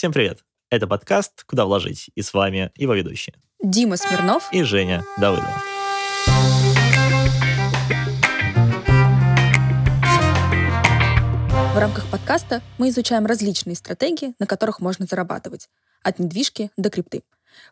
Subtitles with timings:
[0.00, 0.46] Всем привет!
[0.70, 3.34] Это подкаст «Куда вложить?» и с вами его ведущие.
[3.62, 5.60] Дима Смирнов и Женя Давыдова.
[11.74, 15.68] В рамках подкаста мы изучаем различные стратегии, на которых можно зарабатывать.
[16.02, 17.20] От недвижки до крипты.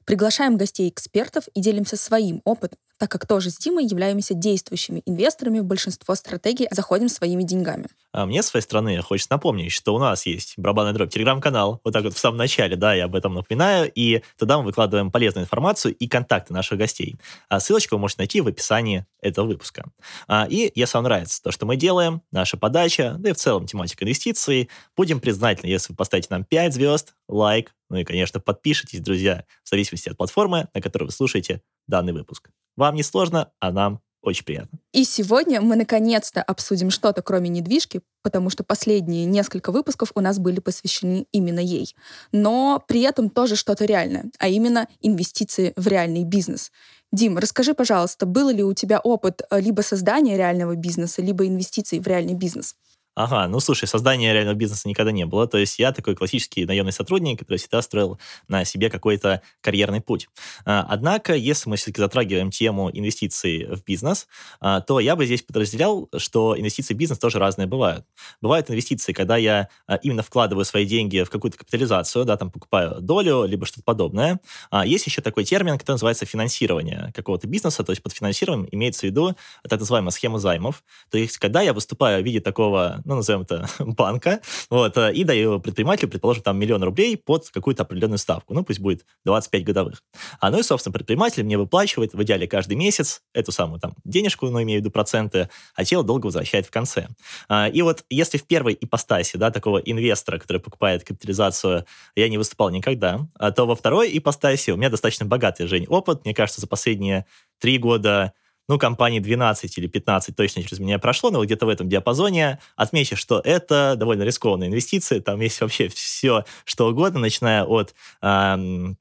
[0.05, 5.64] Приглашаем гостей-экспертов и делимся своим опытом, так как тоже с Димой являемся действующими инвесторами в
[5.64, 7.87] большинство стратегий, заходим своими деньгами.
[8.13, 11.93] А мне, с своей стороны, хочется напомнить, что у нас есть барабанный дробь телеграм-канал, вот
[11.93, 15.45] так вот в самом начале, да, я об этом напоминаю, и туда мы выкладываем полезную
[15.45, 17.19] информацию и контакты наших гостей.
[17.49, 19.91] А ссылочку вы можете найти в описании этого выпуска.
[20.27, 23.67] А, и если вам нравится то, что мы делаем, наша подача, да и в целом
[23.67, 29.00] тематика инвестиций, будем признательны, если вы поставите нам 5 звезд, лайк, ну и, конечно, подпишитесь,
[29.00, 32.50] друзья, в зависимости от платформы, на которой вы слушаете данный выпуск.
[32.78, 34.78] Вам не сложно, а нам очень приятно.
[34.92, 40.39] И сегодня мы наконец-то обсудим что-то, кроме недвижки, потому что последние несколько выпусков у нас
[40.39, 41.97] были посвящены именно ей.
[42.31, 46.70] Но при этом тоже что-то реальное, а именно инвестиции в реальный бизнес.
[47.11, 51.98] Дим, расскажи, пожалуйста, был ли у тебя опыт э, либо создания реального бизнеса, либо инвестиций
[51.98, 52.77] в реальный бизнес?
[53.20, 55.48] Ага, ну слушай, создания реального бизнеса никогда не было.
[55.48, 60.28] То есть я такой классический наемный сотрудник, который всегда строил на себе какой-то карьерный путь.
[60.64, 64.28] А, однако, если мы все-таки затрагиваем тему инвестиций в бизнес,
[64.61, 68.06] а, то я бы здесь подразделял, что инвестиции в бизнес тоже разные бывают.
[68.41, 73.00] Бывают инвестиции, когда я а, именно вкладываю свои деньги в какую-то капитализацию, да, там покупаю
[73.00, 74.39] долю, либо что-то подобное.
[74.84, 79.11] Есть еще такой термин, который называется финансирование какого-то бизнеса, то есть под финансированием имеется в
[79.11, 79.34] виду
[79.69, 80.84] так называемая схема займов.
[81.11, 85.25] То есть когда я выступаю в виде такого ну, назовем это, банка, вот, э, и
[85.25, 90.03] даю предпринимателю, предположим, там миллион рублей под какую-то определенную ставку, ну, пусть будет 25 годовых.
[90.41, 94.47] А ну и, собственно, предприниматель мне выплачивает в идеале каждый месяц эту самую там денежку,
[94.48, 97.09] ну, имею в виду проценты, а тело долго возвращает в конце.
[97.48, 102.36] А, и вот если в первой ипостаси, да, такого инвестора, который покупает капитализацию, я не
[102.36, 106.61] выступал никогда, а то во второй ипостаси у меня достаточно богатый, Жень, опыт, мне кажется,
[106.61, 107.25] за последние
[107.59, 108.34] три года
[108.69, 112.58] ну, компании 12 или 15 точно через меня прошло, но где-то в этом диапазоне.
[112.77, 118.98] Отмечу, что это довольно рискованные инвестиции, там есть вообще все, что угодно, начиная от эм,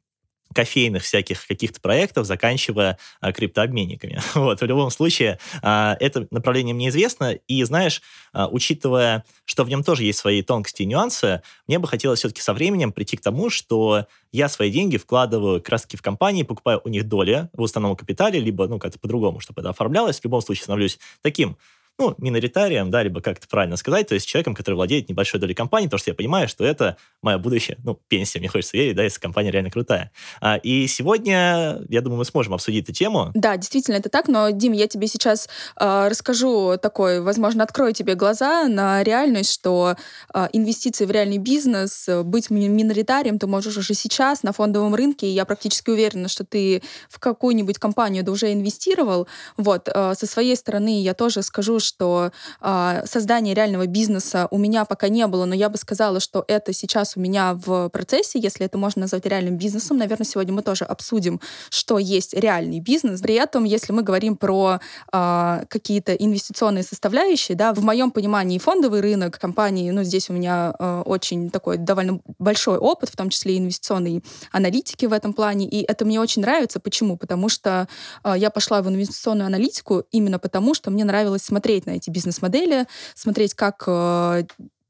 [0.53, 4.22] кофейных всяких каких-то проектов, заканчивая а, криптообменниками.
[4.47, 8.02] Вот, в любом случае, а, это направление мне известно, и, знаешь,
[8.34, 12.41] а, учитывая, что в нем тоже есть свои тонкости и нюансы, мне бы хотелось все-таки
[12.41, 16.81] со временем прийти к тому, что я свои деньги вкладываю как раз в компании, покупаю
[16.84, 20.19] у них доли в установном капитале, либо, ну, как-то по-другому, чтобы это оформлялось.
[20.19, 21.58] В любом случае становлюсь таким
[22.00, 25.53] ну, миноритарием, да, либо как это правильно сказать, то есть человеком, который владеет небольшой долей
[25.53, 29.03] компании, потому что я понимаю, что это мое будущее, ну, пенсия, мне хочется верить, да,
[29.03, 30.12] если компания реально крутая.
[30.40, 33.31] А, и сегодня, я думаю, мы сможем обсудить эту тему.
[33.34, 35.50] Да, действительно, это так, но, Дим, я тебе сейчас
[35.80, 39.96] э, расскажу такой, возможно, открою тебе глаза на реальность, что
[40.34, 45.31] э, инвестиции в реальный бизнес, быть миноритарием ты можешь уже сейчас на фондовом рынке, и
[45.31, 49.28] я практически уверена, что ты в какую-нибудь компанию да уже инвестировал.
[49.58, 52.31] Вот, э, со своей стороны я тоже скажу, что
[52.61, 56.73] э, создание реального бизнеса у меня пока не было, но я бы сказала, что это
[56.73, 59.97] сейчас у меня в процессе, если это можно назвать реальным бизнесом.
[59.97, 61.39] Наверное, сегодня мы тоже обсудим,
[61.69, 63.21] что есть реальный бизнес.
[63.21, 64.79] При этом, если мы говорим про
[65.11, 70.75] э, какие-то инвестиционные составляющие, да, в моем понимании фондовый рынок компании, ну, здесь у меня
[70.77, 75.83] э, очень такой довольно большой опыт, в том числе инвестиционной аналитики в этом плане, и
[75.83, 76.79] это мне очень нравится.
[76.79, 77.17] Почему?
[77.17, 77.87] Потому что
[78.23, 82.09] э, я пошла в инвестиционную аналитику именно потому, что мне нравилось смотреть смотреть на эти
[82.09, 84.43] бизнес-модели, смотреть, как э,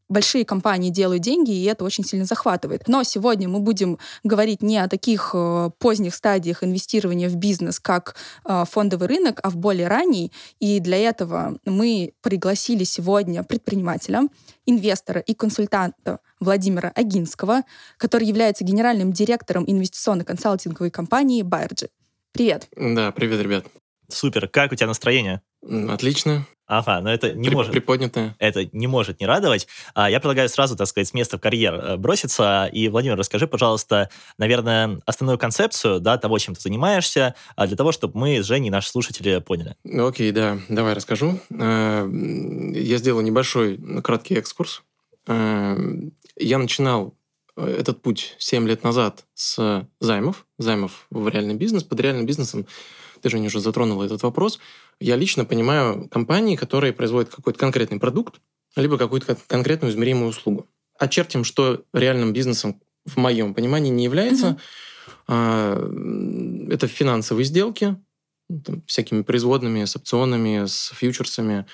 [0.09, 2.87] большие компании делают деньги, и это очень сильно захватывает.
[2.87, 8.15] Но сегодня мы будем говорить не о таких э, поздних стадиях инвестирования в бизнес, как
[8.45, 10.31] э, фондовый рынок, а в более ранний.
[10.59, 14.21] И для этого мы пригласили сегодня предпринимателя,
[14.65, 17.63] инвестора и консультанта Владимира Агинского,
[17.97, 21.89] который является генеральным директором инвестиционной консалтинговой компании Байерджи.
[22.31, 22.67] Привет.
[22.77, 23.65] Да, привет, ребят.
[24.09, 24.47] Супер.
[24.47, 25.41] Как у тебя настроение?
[25.89, 26.45] Отлично.
[26.67, 27.71] Ага, но это не При, может...
[27.71, 28.35] Приподнятое.
[28.39, 29.67] Это не может не радовать.
[29.93, 32.69] А, я предлагаю сразу, так сказать, с места в карьер э, броситься.
[32.71, 37.93] И, Владимир, расскажи, пожалуйста, наверное, основную концепцию да, того, чем ты занимаешься, а, для того,
[37.93, 39.75] чтобы мы с Женей, наши слушатели, поняли.
[39.89, 41.39] Окей, да, давай расскажу.
[41.49, 42.05] Э,
[42.73, 44.83] я сделал небольшой краткий экскурс.
[45.25, 45.77] Э,
[46.35, 47.15] я начинал
[47.55, 51.83] этот путь 7 лет назад с займов, займов в реальный бизнес.
[51.83, 52.67] Под реальным бизнесом
[53.21, 54.59] ты же уже затронула этот вопрос.
[54.99, 58.41] Я лично понимаю компании, которые производят какой-то конкретный продукт,
[58.75, 60.67] либо какую-то конкретную измеримую услугу.
[60.99, 64.57] Очертим, что реальным бизнесом в моем понимании не является.
[65.27, 66.71] Uh-huh.
[66.71, 67.95] Это финансовые сделки,
[68.49, 71.65] там, всякими производными, с опционами, с фьючерсами,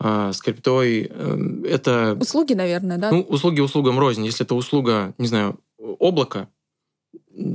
[0.00, 0.32] uh-huh.
[0.32, 1.10] с криптой.
[1.10, 2.16] Э, это...
[2.18, 3.10] Услуги, наверное, да?
[3.10, 4.24] Ну, услуги услугам рознь.
[4.24, 6.48] Если это услуга, не знаю, облако,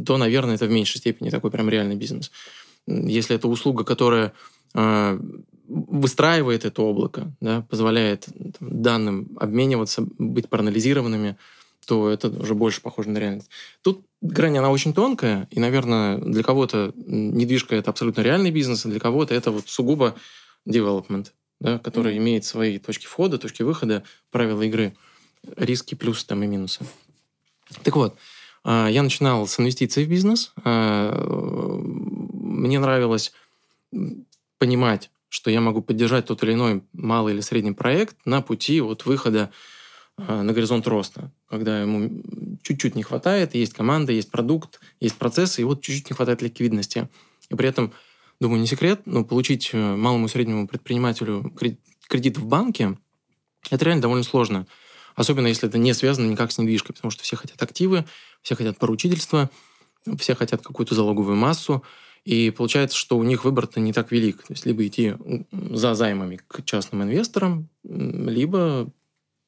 [0.05, 2.31] то, наверное, это в меньшей степени такой прям реальный бизнес.
[2.89, 4.33] Если это услуга, которая
[4.73, 5.19] э,
[5.67, 8.25] выстраивает это облако, да, позволяет
[8.59, 11.37] там, данным обмениваться, быть проанализированными,
[11.85, 13.49] то это уже больше похоже на реальность.
[13.81, 18.89] Тут грань, она очень тонкая, и, наверное, для кого-то недвижка— это абсолютно реальный бизнес, а
[18.89, 20.15] для кого-то это вот сугубо
[20.67, 21.27] development,
[21.59, 22.17] да, который mm-hmm.
[22.17, 24.95] имеет свои точки входа, точки выхода, правила игры,
[25.55, 26.81] риски, плюсы там и минусы.
[27.83, 28.15] Так вот,
[28.63, 30.51] а, я начинал с инвестиций в бизнес.
[32.49, 33.31] Мне нравилось
[34.57, 39.05] понимать, что я могу поддержать тот или иной малый или средний проект на пути от
[39.05, 39.51] выхода
[40.17, 42.21] а, на горизонт роста, когда ему
[42.63, 47.07] чуть-чуть не хватает, есть команда, есть продукт, есть процессы, и вот чуть-чуть не хватает ликвидности.
[47.49, 47.93] И при этом,
[48.39, 51.53] думаю, не секрет, но получить э, малому и среднему предпринимателю
[52.07, 52.97] кредит в банке,
[53.69, 54.67] это реально довольно сложно.
[55.15, 58.05] Особенно если это не связано никак с недвижкой, потому что все хотят активы,
[58.41, 59.49] все хотят поручительства,
[60.17, 61.83] все хотят какую-то залоговую массу,
[62.25, 64.43] и получается, что у них выбор-то не так велик.
[64.43, 65.15] То есть либо идти
[65.51, 68.89] за займами к частным инвесторам, либо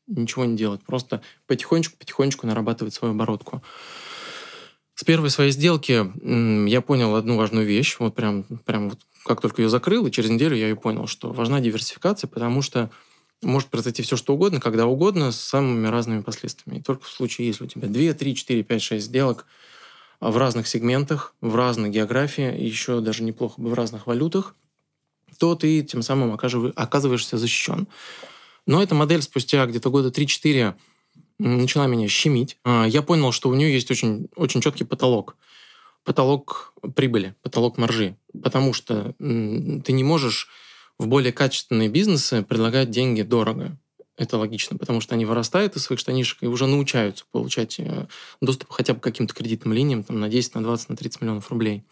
[0.07, 0.81] ничего не делать.
[0.83, 3.61] Просто потихонечку-потихонечку нарабатывать свою оборотку.
[4.95, 6.05] С первой своей сделки
[6.69, 7.95] я понял одну важную вещь.
[7.99, 11.31] Вот прям, прям вот как только ее закрыл, и через неделю я ее понял, что
[11.31, 12.91] важна диверсификация, потому что
[13.41, 16.79] может произойти все, что угодно, когда угодно, с самыми разными последствиями.
[16.79, 19.45] И только в случае, если у тебя 2, 3, 4, 5, 6 сделок
[20.21, 24.55] в разных сегментах, в разной географии, еще даже неплохо бы в разных валютах,
[25.39, 27.87] то ты тем самым оказываешься защищен.
[28.67, 30.75] Но эта модель спустя где-то года 3-4
[31.39, 32.57] начала меня щемить.
[32.63, 35.35] А, я понял, что у нее есть очень, очень четкий потолок.
[36.03, 38.15] Потолок прибыли, потолок маржи.
[38.43, 40.49] Потому что ты не можешь
[40.99, 43.75] в более качественные бизнесы предлагать деньги дорого.
[44.17, 48.07] Это логично, потому что они вырастают из своих штанишек и уже научаются получать э,
[48.41, 51.49] доступ хотя бы к каким-то кредитным линиям там, на 10, на 20, на 30 миллионов
[51.49, 51.83] рублей.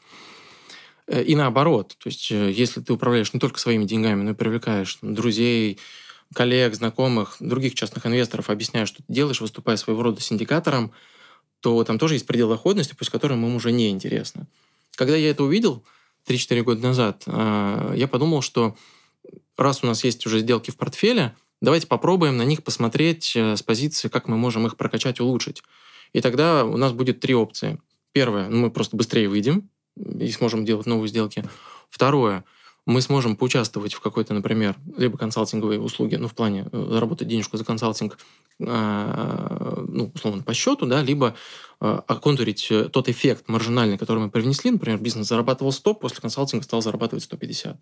[1.08, 4.36] Э, и наоборот, то есть э, если ты управляешь не только своими деньгами, но и
[4.36, 5.80] привлекаешь там, друзей,
[6.36, 10.92] коллег, знакомых, других частных инвесторов, объясняя, что ты делаешь, выступая своего рода синдикатором,
[11.62, 14.46] то там тоже есть предел доходности, пусть которым им уже не интересно.
[14.96, 15.84] Когда я это увидел
[16.28, 18.78] 3-4 года назад, я подумал, что
[19.58, 23.64] раз у нас есть уже сделки в портфеле, давайте попробуем на них посмотреть э, с
[23.64, 25.64] позиции, как мы можем их прокачать, улучшить.
[26.14, 27.80] И тогда у нас будет три опции.
[28.12, 31.44] Первое, ну, мы просто быстрее выйдем и сможем делать новые сделки.
[31.90, 32.44] Второе,
[32.86, 37.58] мы сможем поучаствовать в какой-то, например, либо консалтинговой услуге, ну, в плане э, заработать денежку
[37.58, 38.18] за консалтинг,
[38.60, 41.36] э, ну, условно, по счету, да, либо
[41.80, 44.70] оконтурить тот эффект маржинальный, который мы привнесли.
[44.70, 47.80] Например, бизнес зарабатывал 100, после консалтинга стал зарабатывать 150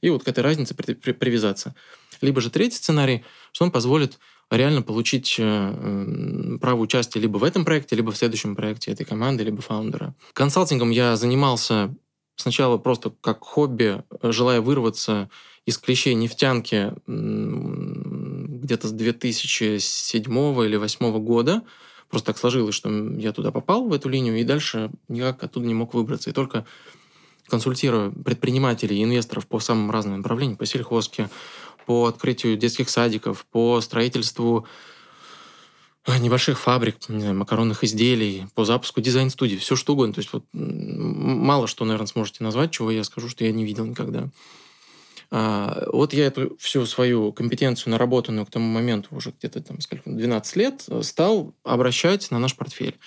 [0.00, 1.74] и вот к этой разнице при, при, привязаться.
[2.20, 4.18] Либо же третий сценарий, что он позволит
[4.50, 9.44] реально получить э, право участия либо в этом проекте, либо в следующем проекте этой команды,
[9.44, 10.14] либо фаундера.
[10.32, 11.94] Консалтингом я занимался
[12.36, 15.30] сначала просто как хобби, желая вырваться
[15.66, 21.62] из клещей нефтянки где-то с 2007 или 2008 года.
[22.08, 25.74] Просто так сложилось, что я туда попал, в эту линию, и дальше никак оттуда не
[25.74, 26.30] мог выбраться.
[26.30, 26.66] И только
[27.46, 31.28] консультирую предпринимателей и инвесторов по самым разным направлениям, по сельхозке,
[31.86, 34.66] по открытию детских садиков, по строительству
[36.06, 40.14] э, небольших фабрик, не знаю, макаронных изделий, по запуску дизайн-студий, все что угодно.
[40.14, 43.86] То есть вот мало что, наверное, сможете назвать, чего я скажу, что я не видел
[43.86, 44.30] никогда.
[45.32, 50.10] А, вот я эту всю свою компетенцию, наработанную к тому моменту уже где-то там сколько,
[50.10, 52.98] 12 лет, э, стал обращать на наш портфель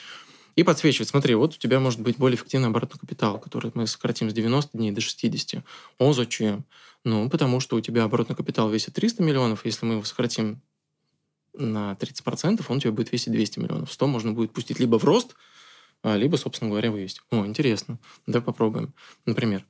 [0.56, 1.10] и подсвечивать.
[1.10, 4.78] Смотри, вот у тебя может быть более эффективный оборотный капитал, который мы сократим с 90
[4.78, 5.64] дней до 60.
[5.98, 6.64] О, зачем?
[7.04, 10.62] Ну, потому что у тебя оборотный капитал весит 300 миллионов, если мы его сократим
[11.54, 13.92] на 30%, он у тебя будет весить 200 миллионов.
[13.92, 15.36] 100 можно будет пустить либо в рост,
[16.02, 17.22] а, либо, собственно говоря, вывести.
[17.32, 18.00] О, интересно.
[18.26, 18.94] Давай попробуем.
[19.26, 19.66] Например.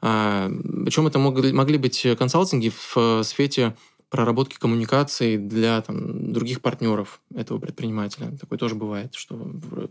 [0.00, 0.50] А,
[0.84, 3.76] причем это могли, могли быть консалтинги в э, свете
[4.08, 8.36] проработки коммуникаций для там, других партнеров этого предпринимателя.
[8.38, 9.36] Такое тоже бывает, что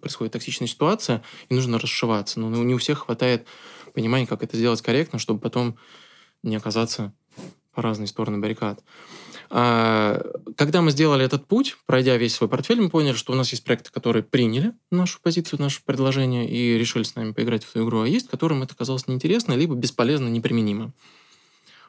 [0.02, 2.40] происходит токсичная ситуация, и нужно расшиваться.
[2.40, 3.48] Но не у всех хватает
[3.94, 5.78] понимания, как это сделать корректно, чтобы потом
[6.44, 7.14] не оказаться
[7.74, 8.84] по разные стороны баррикад.
[9.52, 10.22] А,
[10.56, 13.64] когда мы сделали этот путь, пройдя весь свой портфель, мы поняли, что у нас есть
[13.64, 18.02] проекты, которые приняли нашу позицию, наше предложение и решили с нами поиграть в эту игру,
[18.02, 20.92] а есть, которым это казалось неинтересно, либо бесполезно, неприменимо.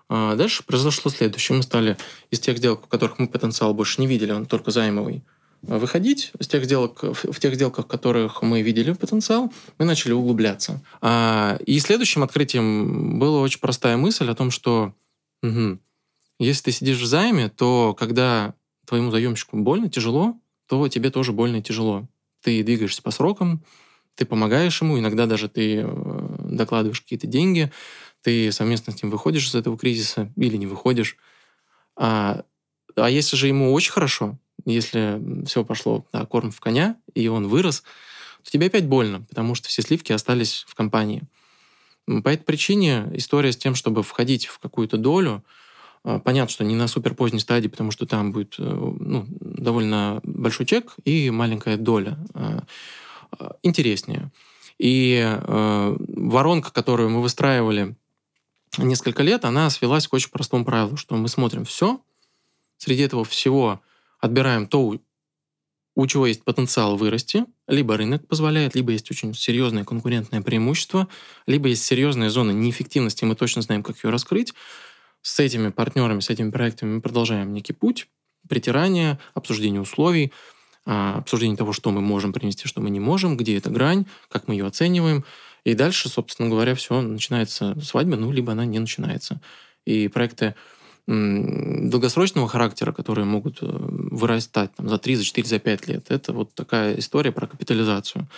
[0.09, 1.57] А дальше произошло следующее.
[1.57, 1.97] Мы стали
[2.30, 5.23] из тех сделок, в которых мы потенциал больше не видели, он только займовый,
[5.62, 6.33] выходить.
[6.38, 10.83] Из тех сделок, в тех сделках, в которых мы видели потенциал, мы начали углубляться.
[11.00, 14.95] А, и следующим открытием была очень простая мысль о том, что
[15.43, 15.79] угу,
[16.38, 18.55] если ты сидишь в займе, то когда
[18.87, 20.37] твоему заемщику больно, тяжело,
[20.67, 22.09] то тебе тоже больно и тяжело.
[22.43, 23.62] ты двигаешься по срокам,
[24.14, 27.71] ты помогаешь ему, иногда даже ты э, докладываешь какие-то деньги,
[28.23, 31.17] ты совместно с ним выходишь из этого кризиса или не выходишь.
[31.97, 32.45] А,
[32.97, 37.49] а если же ему очень хорошо, если все пошло да, корм в коня, и он
[37.49, 37.83] вырос,
[38.43, 41.23] то тебе опять больно, потому что все сливки остались в компании.
[42.07, 45.45] По этой причине история с тем, чтобы входить в какую-то долю,
[46.02, 50.21] а, понятно, что не на супер поздней стадии, потому что там будет э, ну, довольно
[50.25, 52.19] большой чек и маленькая доля.
[52.35, 52.64] А,
[53.62, 54.31] интереснее.
[54.79, 57.95] И э, воронка, которую мы выстраивали
[58.79, 62.00] несколько лет, она свелась к очень простому правилу, что мы смотрим все,
[62.79, 63.81] среди этого всего
[64.21, 64.99] отбираем то,
[65.97, 71.09] у чего есть потенциал вырасти, либо рынок позволяет, либо есть очень серьезное конкурентное преимущество,
[71.47, 74.55] либо есть серьезная зона неэффективности, мы точно знаем, как ее раскрыть.
[75.23, 78.09] С этими партнерами, с этими проектами мы продолжаем некий путь
[78.49, 80.33] притирания, обсуждения условий,
[80.87, 84.49] а, обсуждение того, что мы можем принести, что мы не можем, где эта грань, как
[84.49, 85.25] мы ее оцениваем.
[85.65, 89.41] И дальше, собственно говоря, все начинается свадьба, ну, либо она не начинается.
[89.85, 90.55] И проекты
[91.11, 96.33] долгосрочного характера, которые могут э, вырастать там, за 3, за 4, за 5 лет, это
[96.33, 98.29] вот такая история про капитализацию.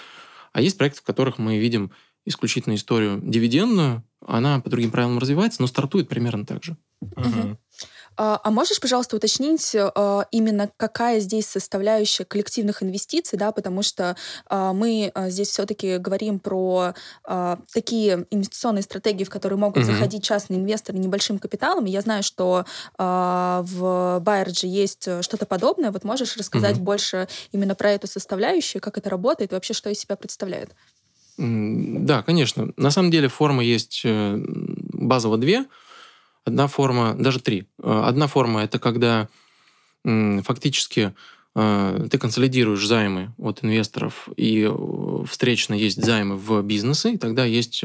[0.52, 1.90] А есть проекты, в которых мы видим
[2.24, 6.76] исключительно историю дивидендную, она по другим правилам развивается, но стартует примерно так же.
[7.00, 7.58] Угу.
[8.24, 14.16] А, а можешь, пожалуйста, уточнить а, именно какая здесь составляющая коллективных инвестиций, да, потому что
[14.46, 16.94] а, мы здесь все-таки говорим про
[17.72, 19.86] такие инвестиционные стратегии, в которые могут угу.
[19.86, 21.86] заходить частные инвесторы небольшим капиталом.
[21.86, 22.64] И я знаю, что
[22.98, 25.90] в Байерджи есть что-то подобное.
[25.90, 26.84] Вот можешь рассказать угу.
[26.84, 30.70] больше именно про эту составляющую, как это работает и вообще что из себя представляет?
[31.38, 32.72] Да, конечно.
[32.76, 34.36] На самом деле формы есть э,
[34.92, 35.64] базово две.
[36.44, 37.66] Одна форма, даже три.
[37.82, 39.28] Э, одна форма– это когда
[40.04, 41.14] фактически
[41.54, 44.68] э, ты консолидируешь займы от инвесторов, и
[45.28, 47.84] встречно есть займы в бизнесы, и тогда есть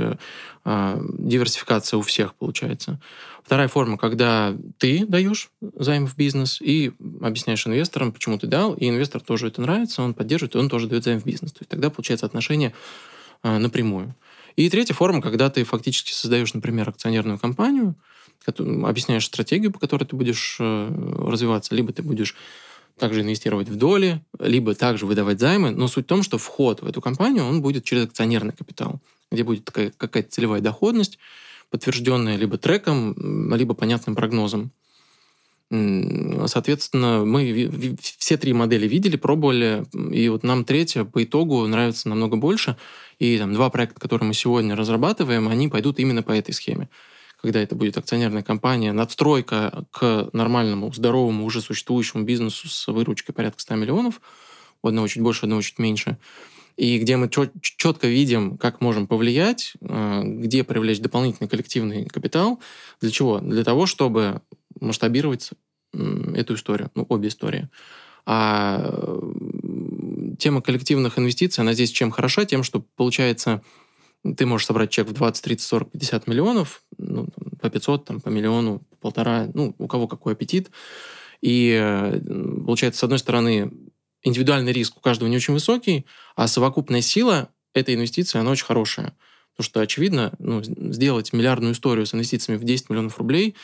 [0.66, 3.00] диверсификация у всех, получается.
[3.44, 8.90] Вторая форма, когда ты даешь займ в бизнес и объясняешь инвесторам, почему ты дал, и
[8.90, 11.52] инвестор тоже это нравится, он поддерживает, и он тоже дает займ в бизнес.
[11.52, 12.74] То есть тогда получается отношение
[13.44, 14.16] напрямую.
[14.56, 17.96] И третья форма, когда ты фактически создаешь, например, акционерную компанию,
[18.46, 22.36] объясняешь стратегию, по которой ты будешь э, развиваться, либо ты будешь
[22.98, 25.72] также инвестировать в доли, либо также выдавать займы.
[25.72, 29.02] Но суть в том, что вход в эту компанию, он будет через акционерный капитал,
[29.32, 31.20] где будет такая какая-то целевая доходность,
[31.70, 34.72] подтвержденная либо треком, либо понятным прогнозом.
[35.70, 42.38] Соответственно, мы все три модели видели, пробовали, и вот нам третья по итогу нравится намного
[42.38, 42.78] больше.
[43.20, 46.90] И там два проекта, которые мы сегодня разрабатываем, они пойдут именно по этой схеме.
[47.48, 53.62] Когда это будет акционерная компания, надстройка к нормальному, здоровому, уже существующему бизнесу с выручкой порядка
[53.62, 54.20] 100 миллионов,
[54.84, 56.18] у одного чуть больше, у одного чуть меньше,
[56.76, 57.30] и где мы
[57.62, 62.60] четко видим, как можем повлиять, э, где привлечь дополнительный коллективный капитал.
[63.00, 63.40] Для чего?
[63.40, 64.42] Для того, чтобы
[64.82, 65.52] масштабировать
[65.94, 67.70] эту историю, ну, обе истории.
[68.26, 68.92] А
[70.38, 72.44] тема коллективных инвестиций, она здесь чем хороша?
[72.44, 73.64] Тем, что получается,
[74.36, 77.28] ты можешь собрать чек в 20, 30, 40, 50 миллионов, ну,
[77.62, 80.72] по 500, там, по миллиону, полтора, ну, у кого какой аппетит.
[81.42, 82.20] И э,
[82.66, 83.72] получается, с одной стороны,
[84.24, 86.06] индивидуальный риск у каждого не очень высокий,
[86.36, 89.16] а совокупная сила этой инвестиции, она очень хорошая.
[89.54, 93.56] Потому что, очевидно, ну, сделать миллиардную историю с инвестициями в 10 миллионов рублей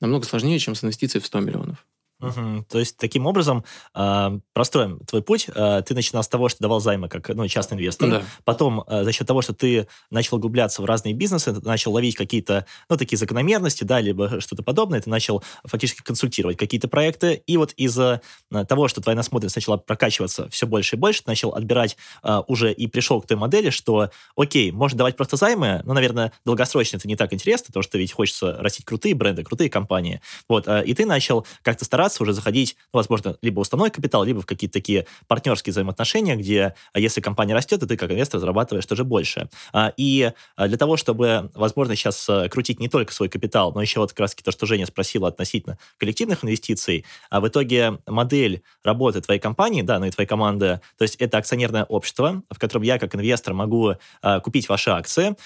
[0.00, 1.86] намного сложнее, чем с инвестицией в 100 миллионов.
[2.28, 2.64] Угу.
[2.68, 3.64] То есть таким образом
[3.94, 5.48] э, простроим твой путь.
[5.54, 8.10] Э, ты начинал с того, что давал займы как ну, частный инвестор.
[8.10, 8.22] Да.
[8.44, 12.66] Потом э, за счет того, что ты начал углубляться в разные бизнесы, начал ловить какие-то
[12.88, 17.42] ну, такие закономерности, да, либо что-то подобное, ты начал фактически консультировать какие-то проекты.
[17.46, 18.20] И вот из-за
[18.68, 22.72] того, что твоя насмотренность начала прокачиваться все больше и больше, ты начал отбирать э, уже
[22.72, 27.08] и пришел к той модели, что окей, можно давать просто займы, но, наверное, долгосрочно это
[27.08, 30.20] не так интересно, потому что ведь хочется растить крутые бренды, крутые компании.
[30.48, 34.24] Вот, э, и ты начал как-то стараться стараться уже заходить, ну, возможно, либо уставной капитал,
[34.24, 38.40] либо в какие-то такие партнерские взаимоотношения, где, а если компания растет, то ты как инвестор
[38.40, 39.48] зарабатываешь тоже больше.
[39.72, 44.00] А, и а, для того, чтобы, возможно, сейчас крутить не только свой капитал, но еще
[44.00, 49.20] вот как раз то, что Женя спросила относительно коллективных инвестиций, а в итоге модель работы
[49.20, 52.98] твоей компании, да, ну и твоей команды, то есть это акционерное общество, в котором я
[52.98, 53.94] как инвестор могу
[54.42, 55.36] купить ваши акции,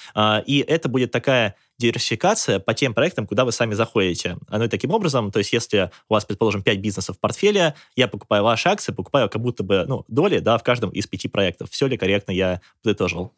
[0.46, 4.36] и это будет такая диверсификация по тем проектам, куда вы сами заходите.
[4.50, 8.08] Ну и таким образом, то есть если у вас, предположим, 5 бизнесов в портфеле, я
[8.08, 11.70] покупаю ваши акции, покупаю как будто бы ну, доли да, в каждом из пяти проектов.
[11.70, 13.32] Все ли корректно я подытожил?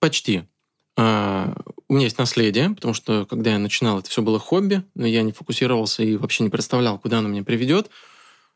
[0.00, 0.42] Почти.
[0.96, 1.54] А,
[1.88, 5.22] у меня есть наследие, потому что когда я начинал, это все было хобби, но я
[5.22, 7.90] не фокусировался и вообще не представлял, куда оно меня приведет.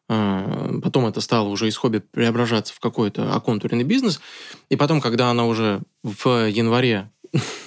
[0.09, 4.21] А, потом это стало уже из хобби преображаться в какой-то оконтуренный бизнес.
[4.69, 7.11] И потом, когда она уже в январе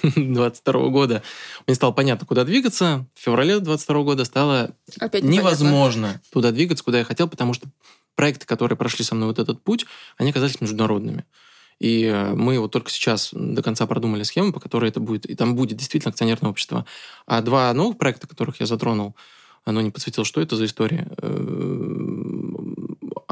[0.02, 1.22] 22 года
[1.66, 6.98] мне стало понятно, куда двигаться, в феврале 22 года стало Опять невозможно туда двигаться, куда
[6.98, 7.68] я хотел, потому что
[8.14, 11.24] проекты, которые прошли со мной вот этот путь, они оказались международными.
[11.78, 15.26] И э, мы вот только сейчас до конца продумали схему, по которой это будет.
[15.26, 16.86] И там будет действительно акционерное общество.
[17.26, 19.16] А два новых проекта, которых я затронул,
[19.64, 22.11] оно не подсветило, что это за история, э,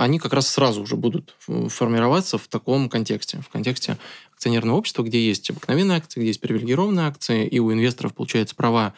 [0.01, 3.41] они как раз сразу уже будут формироваться в таком контексте.
[3.43, 3.99] В контексте
[4.33, 8.95] акционерного общества, где есть обыкновенные акции, где есть привилегированные акции, и у инвесторов получается права,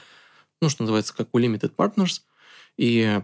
[0.60, 2.20] ну, что называется, как у limited partners,
[2.76, 3.20] и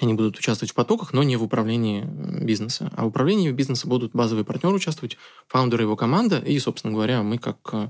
[0.00, 2.04] они будут участвовать в потоках, но не в управлении
[2.44, 2.92] бизнеса.
[2.96, 7.38] А в управлении бизнеса будут базовые партнеры участвовать, фаундеры его команда, и, собственно говоря, мы
[7.38, 7.88] как э,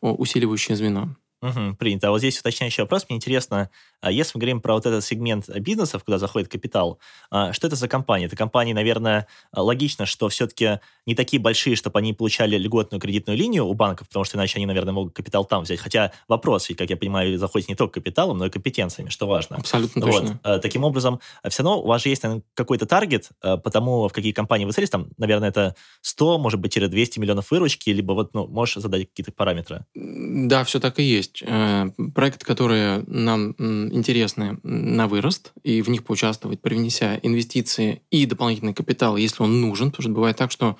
[0.00, 1.14] усиливающее звено.
[1.44, 2.08] Угу, принято.
[2.08, 3.04] А вот здесь уточняющий вопрос.
[3.06, 3.68] Мне интересно,
[4.00, 6.98] а если мы говорим про вот этот сегмент бизнесов, куда заходит капитал,
[7.30, 8.26] а что это за компании?
[8.26, 13.66] Это компании, наверное, логично, что все-таки не такие большие, чтобы они получали льготную кредитную линию
[13.66, 15.80] у банков, потому что иначе они, наверное, могут капитал там взять.
[15.80, 19.56] Хотя вопрос, ведь, как я понимаю, заходит не только капиталом, но и компетенциями, что важно.
[19.56, 20.20] Абсолютно вот.
[20.20, 20.40] точно.
[20.42, 24.12] А, таким образом, все равно у вас же есть наверное, какой-то таргет по тому, в
[24.14, 24.90] какие компании вы целились.
[24.90, 29.32] Там, наверное, это 100, может быть, 200 миллионов выручки, либо вот, ну, можешь задать какие-то
[29.32, 29.84] параметры?
[29.94, 35.88] Да, все так и есть есть э, проекты, которые нам интересны на вырост, и в
[35.88, 40.76] них поучаствовать, привнеся инвестиции и дополнительный капитал, если он нужен, потому что бывает так, что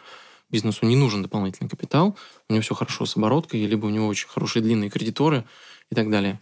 [0.51, 2.17] бизнесу не нужен дополнительный капитал,
[2.49, 5.45] у него все хорошо с обороткой, либо у него очень хорошие длинные кредиторы
[5.91, 6.41] и так далее.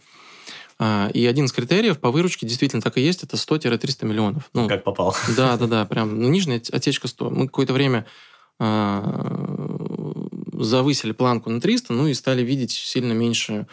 [0.79, 4.49] А, и один из критериев по выручке действительно так и есть, это 100-300 миллионов.
[4.53, 5.15] Ну, как попал.
[5.35, 7.29] Да, да, да, прям ну, нижняя отсечка 100.
[7.29, 8.05] Мы какое-то время
[8.59, 13.67] а, завысили планку на 300, ну и стали видеть сильно меньше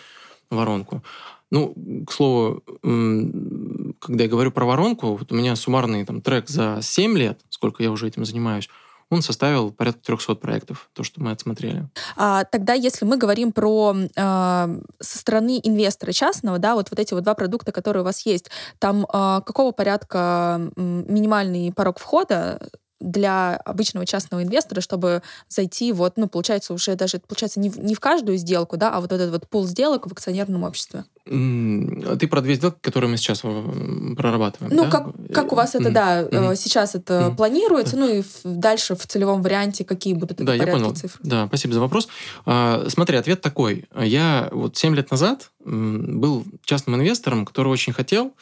[0.51, 1.03] воронку.
[1.51, 1.75] Ну,
[2.07, 7.19] к слову, когда я говорю про воронку, вот у меня суммарный там, трек за 7
[7.19, 8.69] лет, сколько я уже этим занимаюсь,
[9.11, 11.89] он составил порядка 300 проектов, то, что мы отсмотрели.
[12.17, 17.13] А, тогда, если мы говорим про э, со стороны инвестора частного, да, вот, вот эти
[17.13, 22.61] вот два продукта, которые у вас есть, там э, какого порядка минимальный порог входа
[23.01, 27.95] для обычного частного инвестора, чтобы зайти, вот, ну, получается, уже даже, получается, не в, не
[27.95, 31.05] в каждую сделку, да, а вот этот вот пул сделок в акционерном обществе.
[31.25, 34.91] Ты про две сделки, которые мы сейчас прорабатываем, Ну, да?
[34.91, 36.57] как, как у вас это, да, mm-hmm.
[36.57, 37.37] сейчас это mm-hmm.
[37.37, 40.95] планируется, ну, и дальше в целевом варианте какие будут да, порядки я понял.
[40.95, 41.19] цифр?
[41.23, 42.09] Да, спасибо за вопрос.
[42.47, 43.87] А, смотри, ответ такой.
[43.99, 48.33] Я вот 7 лет назад был частным инвестором, который очень хотел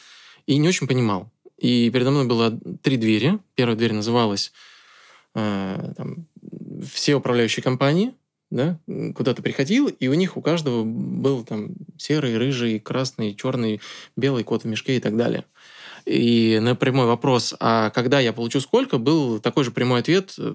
[0.47, 1.31] и не очень понимал.
[1.59, 3.39] И передо мной было три двери.
[3.55, 4.53] Первая дверь называлась
[5.35, 6.27] э, там,
[6.91, 8.15] «Все управляющие компании».
[8.51, 8.79] Да?
[9.15, 13.83] Куда ты приходил, и у них у каждого был там серый, рыжий, красный, черный,
[14.17, 15.45] белый кот в мешке и так далее.
[16.07, 20.55] И на прямой вопрос, а когда я получу сколько, был такой же прямой ответ, э,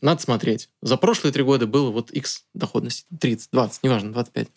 [0.00, 0.68] надо смотреть.
[0.82, 4.48] За прошлые три года было вот X доходности, 30, 20, неважно, 25.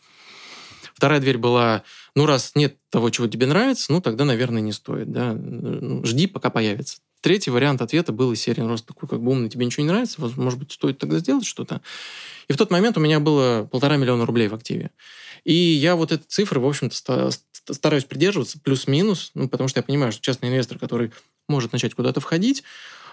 [1.02, 1.82] Вторая дверь была,
[2.16, 5.34] ну, раз нет того, чего тебе нравится, ну, тогда, наверное, не стоит, да.
[5.34, 7.00] Ну, жди, пока появится.
[7.22, 9.90] Третий вариант ответа был из серии, ну, раз такой как бы умный, тебе ничего не
[9.90, 11.82] нравится, может быть, стоит тогда сделать что-то.
[12.48, 14.92] И в тот момент у меня было полтора миллиона рублей в активе.
[15.44, 17.32] И я вот этой цифры, в общем-то,
[17.72, 21.14] стараюсь придерживаться, плюс-минус, ну, потому что я понимаю, что частный инвестор, который
[21.48, 22.62] может начать куда-то входить,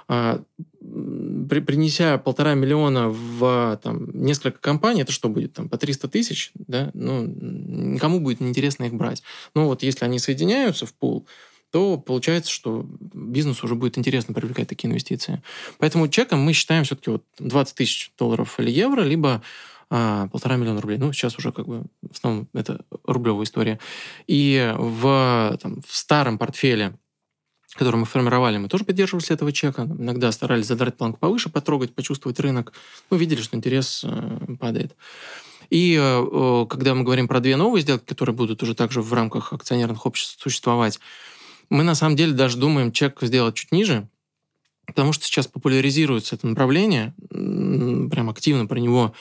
[0.09, 5.53] при, принеся полтора миллиона в там, несколько компаний, это что будет?
[5.53, 6.51] Там, по 300 тысяч?
[6.55, 6.91] Да?
[6.95, 9.23] Ну, никому будет неинтересно их брать.
[9.55, 11.27] Но вот если они соединяются в пул,
[11.71, 15.43] то получается, что бизнесу уже будет интересно привлекать такие инвестиции.
[15.79, 19.43] Поэтому чеком мы считаем все-таки вот 20 тысяч долларов или евро, либо
[19.91, 20.99] а, полтора миллиона рублей.
[20.99, 23.79] Ну, сейчас уже как бы в основном это рублевая история.
[24.27, 26.95] И в, там, в старом портфеле
[27.79, 29.83] который мы формировали, мы тоже поддерживались этого чека.
[29.83, 32.73] Иногда старались задрать планку повыше, потрогать, почувствовать рынок.
[33.09, 34.97] Мы видели, что интерес э, падает.
[35.71, 39.53] И э, когда мы говорим про две новые сделки, которые будут уже также в рамках
[39.53, 40.99] акционерных обществ существовать,
[41.71, 44.09] мы на самом деле даже думаем чек сделать чуть ниже,
[44.85, 49.15] потому что сейчас популяризируется это направление, прям активно про него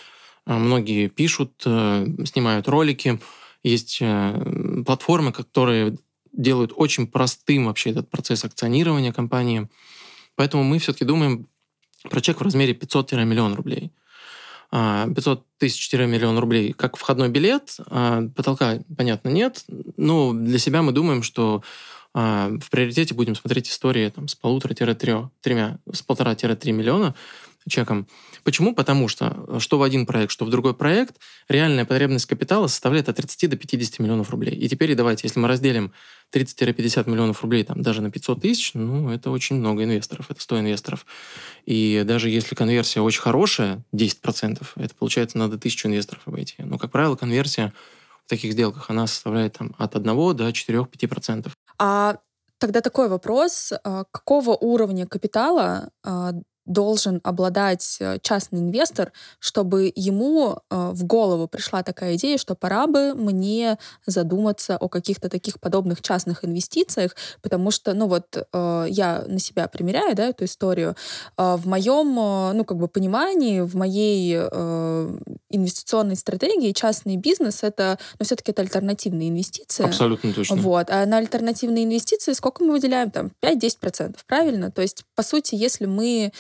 [0.47, 3.19] э, многие пишут, снимают ролики.
[3.63, 4.01] Есть
[4.85, 5.97] платформы, которые
[6.33, 9.69] делают очень простым вообще этот процесс акционирования компании.
[10.35, 11.47] Поэтому мы все-таки думаем
[12.09, 13.91] про чек в размере 500-миллион рублей.
[14.71, 17.77] 500 а, тысяч-миллион рублей как входной билет.
[17.87, 19.63] А, потолка, понятно, нет.
[19.95, 21.63] Но для себя мы думаем, что
[22.13, 27.15] а, в приоритете будем смотреть истории там, с полутора-тремя, с полтора-три миллиона.
[27.69, 28.07] Чеком.
[28.43, 28.73] Почему?
[28.73, 33.17] Потому что что в один проект, что в другой проект, реальная потребность капитала составляет от
[33.17, 34.55] 30 до 50 миллионов рублей.
[34.55, 35.93] И теперь давайте, если мы разделим
[36.33, 40.59] 30-50 миллионов рублей там, даже на 500 тысяч, ну, это очень много инвесторов, это 100
[40.59, 41.05] инвесторов.
[41.65, 46.55] И даже если конверсия очень хорошая, 10%, это получается надо 1000 инвесторов обойти.
[46.59, 47.73] Но, как правило, конверсия
[48.25, 51.49] в таких сделках, она составляет там, от 1 до 4-5%.
[51.79, 52.17] А
[52.57, 53.71] тогда такой вопрос.
[53.83, 56.33] А какого уровня капитала а,
[56.67, 62.87] должен обладать э, частный инвестор, чтобы ему э, в голову пришла такая идея, что пора
[62.87, 69.23] бы мне задуматься о каких-то таких подобных частных инвестициях, потому что, ну вот, э, я
[69.27, 70.95] на себя примеряю, да, эту историю.
[71.37, 74.37] В моем, ну, как бы понимании, в моей
[75.49, 79.85] инвестиционной стратегии частный бизнес— это, ну, все-таки это альтернативные инвестиции.
[79.85, 80.57] Абсолютно точно.
[80.57, 80.89] Вот.
[80.89, 83.11] А на альтернативные инвестиции сколько мы выделяем?
[83.11, 84.71] Там 5-10%, правильно?
[84.71, 86.31] То есть, по сути, если мы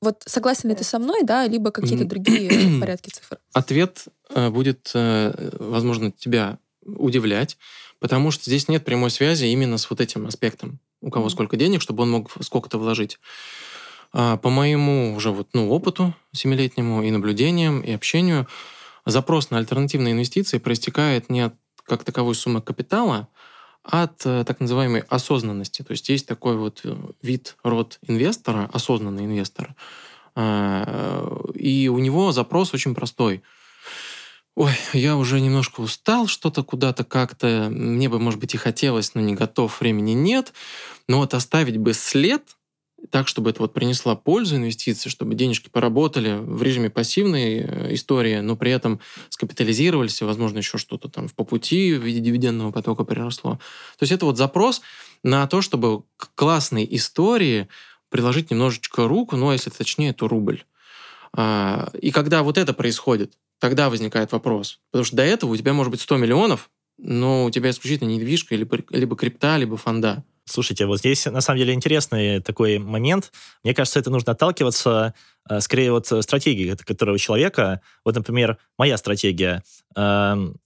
[0.00, 3.38] вот согласен ли ты со мной, да, либо какие-то другие порядки цифр?
[3.52, 7.56] Ответ э, будет, э, возможно, тебя удивлять,
[7.98, 10.80] потому что здесь нет прямой связи именно с вот этим аспектом.
[11.00, 13.18] У кого сколько денег, чтобы он мог сколько-то вложить.
[14.12, 18.46] А, по моему уже вот, ну, опыту семилетнему и наблюдениям, и общению,
[19.06, 21.54] запрос на альтернативные инвестиции проистекает не от
[21.84, 23.28] как таковой суммы капитала,
[23.82, 25.82] от э, так называемой осознанности.
[25.82, 29.74] То есть есть такой вот э, вид, род инвестора, осознанный инвестор,
[30.34, 33.42] а, и у него запрос очень простой.
[34.54, 39.20] Ой, я уже немножко устал, что-то куда-то как-то, мне бы, может быть, и хотелось, но
[39.20, 40.52] не готов, времени нет.
[41.08, 42.42] Но вот оставить бы след–
[43.10, 48.40] так, чтобы это вот принесло пользу инвестиции, чтобы денежки поработали в режиме пассивной э, истории,
[48.40, 53.04] но при этом скапитализировались, и, возможно, еще что-то там по пути в виде дивидендного потока
[53.04, 53.52] приросло.
[53.98, 54.82] То есть это вот запрос
[55.22, 57.68] на то, чтобы к классной истории
[58.08, 60.64] приложить немножечко руку, ну, а если точнее, то рубль.
[61.34, 64.80] А, и когда вот это происходит, тогда возникает вопрос.
[64.90, 68.54] Потому что до этого у тебя может быть 100 миллионов, но у тебя исключительно недвижка,
[68.54, 70.24] либо, либо крипта, либо фонда.
[70.52, 73.32] Слушайте, вот здесь на самом деле интересный такой момент.
[73.64, 75.14] Мне кажется, это нужно отталкиваться
[75.48, 77.80] э, скорее вот стратегии которого человека.
[78.04, 79.62] Вот, например, моя стратегия.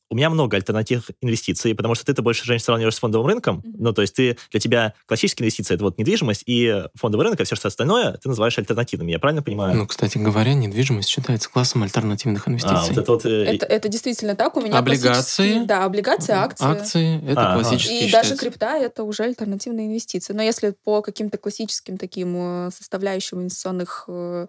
[0.09, 3.59] У меня много альтернативных инвестиций, потому что ты-то больше женщин сравниваешь с фондовым рынком.
[3.59, 3.77] Mm-hmm.
[3.79, 7.45] Ну, то есть ты, для тебя классические инвестиции— это вот недвижимость, и фондовый рынок, а
[7.45, 9.11] все что остальное ты называешь альтернативными.
[9.11, 9.77] Я правильно понимаю?
[9.77, 12.77] Ну, кстати говоря, недвижимость считается классом альтернативных инвестиций.
[12.77, 13.45] А, вот это, вот, э...
[13.45, 14.57] это, это действительно так.
[14.57, 15.65] У меня облигации.
[15.65, 16.67] Да, облигации, акции.
[16.67, 18.31] Акции— это а, классические И считается.
[18.31, 20.33] даже крипта— это уже альтернативные инвестиции.
[20.33, 24.47] Но если по каким-то классическим таким э, составляющим инвестиционных э,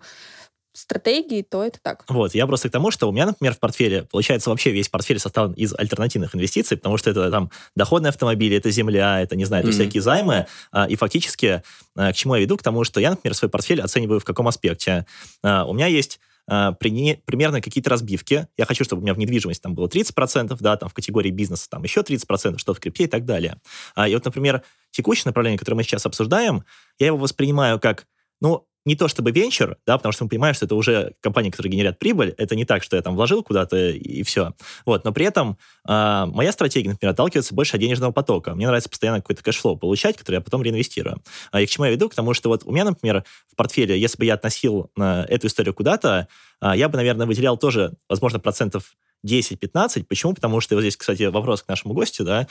[0.78, 2.04] стратегии, то это так.
[2.08, 5.20] Вот, я просто к тому, что у меня, например, в портфеле, получается, вообще весь портфель
[5.20, 9.64] составлен из альтернативных инвестиций, потому что это там доходные автомобили, это земля, это, не знаю,
[9.64, 9.76] это mm-hmm.
[9.76, 11.64] всякие займы, а, и фактически
[11.96, 12.58] а, к чему я веду?
[12.58, 15.08] К тому, что я, например, свой портфель оцениваю в каком аспекте.
[15.44, 18.48] А, у меня есть при, примерно какие-то разбивки.
[18.56, 21.68] Я хочу, чтобы у меня в недвижимости там было 30%, да, там в категории бизнеса
[21.70, 23.60] там еще 30%, что в крипте и так далее.
[24.08, 24.62] И вот, например,
[24.92, 26.64] текущее направление, которое мы сейчас обсуждаем,
[27.00, 28.08] я его воспринимаю как,
[28.40, 31.72] ну, не то чтобы венчур, да, потому что мы понимаем, что это уже компании, которые
[31.74, 34.54] генерят прибыль, это не так, что я там вложил куда-то и, все.
[34.86, 38.56] Вот, но при этом э, моя стратегия, например, отталкивается больше от денежного потока.
[38.56, 41.22] Мне нравится постоянно какой-то cash flow получать, который я потом реинвестирую.
[41.52, 42.08] А, и к чему я веду?
[42.08, 45.48] К тому, что вот у меня, например, в портфеле, если бы я относил э, эту
[45.48, 46.30] историю куда-то,
[46.62, 48.96] э, я бы, наверное, выделял тоже, возможно, процентов
[49.28, 50.06] 10-15.
[50.06, 50.34] Почему?
[50.34, 52.48] Потому что вот здесь, кстати, вопрос к нашему гостю, да,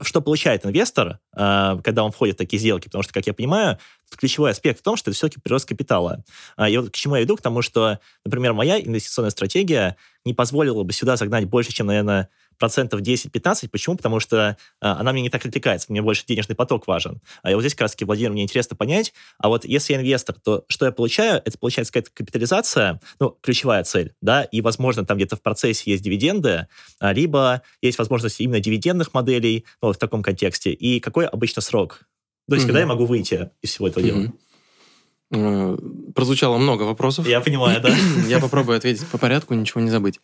[0.00, 2.84] что получает инвестор, а, когда он входит в такие сделки?
[2.84, 3.78] Потому что, как я понимаю,
[4.16, 6.24] ключевой аспект в том, что это все-таки прирост капитала.
[6.56, 7.36] А, и вот к чему я иду?
[7.36, 12.28] К тому, что, например, моя инвестиционная стратегия не позволила бы сюда загнать больше, чем, наверное,
[12.58, 13.68] процентов 10-15.
[13.70, 13.96] Почему?
[13.96, 17.20] Потому что а, она мне не так отвлекается, мне больше денежный поток важен.
[17.42, 20.64] А вот здесь как раз-таки, Владимир, мне интересно понять, а вот если я инвестор, то
[20.68, 21.40] что я получаю?
[21.44, 26.02] Это получается какая-то капитализация, ну, ключевая цель, да, и, возможно, там где-то в процессе есть
[26.02, 26.66] дивиденды,
[27.00, 30.72] а, либо есть возможность именно дивидендных моделей, ну, вот в таком контексте.
[30.72, 32.02] И какой обычно срок?
[32.48, 32.68] То есть, mm-hmm.
[32.68, 34.32] когда я могу выйти из всего этого mm-hmm.
[35.30, 35.78] дела?
[36.14, 37.26] Прозвучало много вопросов.
[37.28, 37.90] Я понимаю, да.
[38.28, 40.20] Я попробую ответить по порядку, ничего не забыть.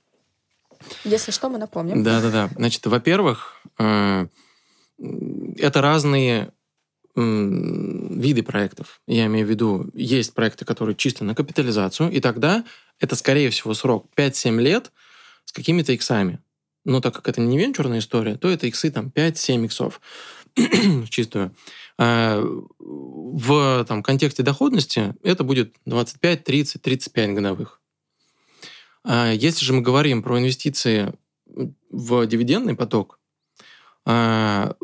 [1.05, 2.03] Если что, мы напомним.
[2.03, 2.51] Да-да-да.
[2.57, 4.27] Значит, во-первых, э,
[5.59, 6.53] это разные
[7.17, 9.01] виды проектов.
[9.07, 12.65] Я имею в виду, есть проекты, которые чисто на капитализацию, и тогда
[12.99, 14.91] это, скорее всего, срок 5-7 лет
[15.45, 16.41] с какими-то иксами.
[16.85, 20.01] Но так как это не венчурная история, то это иксы там 5-7 иксов
[21.09, 21.55] чистую.
[21.99, 22.43] А
[22.79, 27.81] в там, контексте доходности это будет 25, 30, 35 годовых.
[29.05, 31.13] А если же мы говорим про инвестиции
[31.91, 33.19] в дивидендный поток,
[34.07, 34.75] а,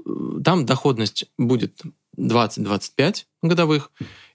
[0.45, 1.83] там доходность будет
[2.17, 3.91] 20-25 годовых,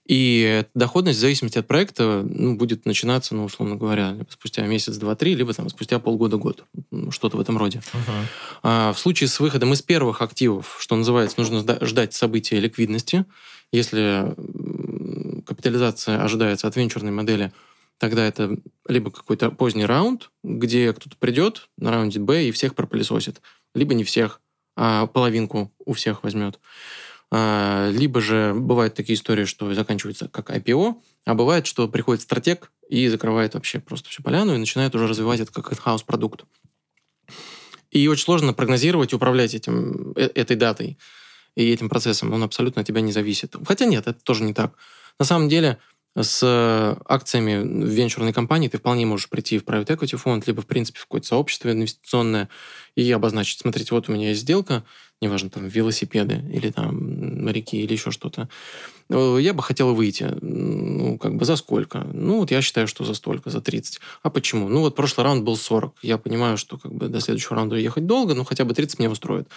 [0.08, 4.96] И доходность в зависимости от проекта ну, будет начинаться, ну, условно говоря, либо спустя месяц,
[4.98, 6.64] два, три, либо там, спустя полгода-год.
[7.10, 7.78] Что-то в этом роде.
[7.78, 8.24] Uh-huh.
[8.62, 13.24] А, в случае с выходом из первых активов, что называется, нужно ждать события ликвидности.
[13.72, 14.32] Если
[15.44, 17.52] капитализация ожидается от венчурной модели,
[17.98, 18.56] тогда это
[18.88, 23.40] либо какой-то поздний раунд, где кто-то придет на раунде Б и всех пропылесосит,
[23.74, 24.40] либо не всех,
[24.76, 26.58] а половинку у всех возьмет.
[27.30, 32.70] А, либо же бывают такие истории, что заканчивается как IPO, а бывает, что приходит стратег
[32.88, 36.44] и закрывает вообще просто всю поляну и начинает уже развивать это как in-house продукт.
[37.90, 40.98] И очень сложно прогнозировать и управлять этим, э, этой датой
[41.56, 42.32] и этим процессом.
[42.32, 43.56] Он абсолютно от тебя не зависит.
[43.66, 44.74] Хотя нет, это тоже не так.
[45.18, 45.78] На самом деле,
[46.22, 50.66] с акциями в венчурной компании ты вполне можешь прийти в private equity фонд, либо, в
[50.66, 52.48] принципе, в какое-то сообщество инвестиционное
[52.94, 54.84] и обозначить, смотрите, вот у меня есть сделка,
[55.20, 58.48] неважно, там, велосипеды или там моряки или еще что-то.
[59.08, 60.34] Э, я бы хотел выйти.
[60.40, 61.98] Ну, как бы за сколько?
[62.12, 64.00] Ну, вот я считаю, что за столько, за 30.
[64.22, 64.68] А почему?
[64.68, 65.96] Ну, вот прошлый раунд был 40.
[66.02, 69.10] Я понимаю, что как бы до следующего раунда ехать долго, но хотя бы 30 меня
[69.10, 69.48] устроит.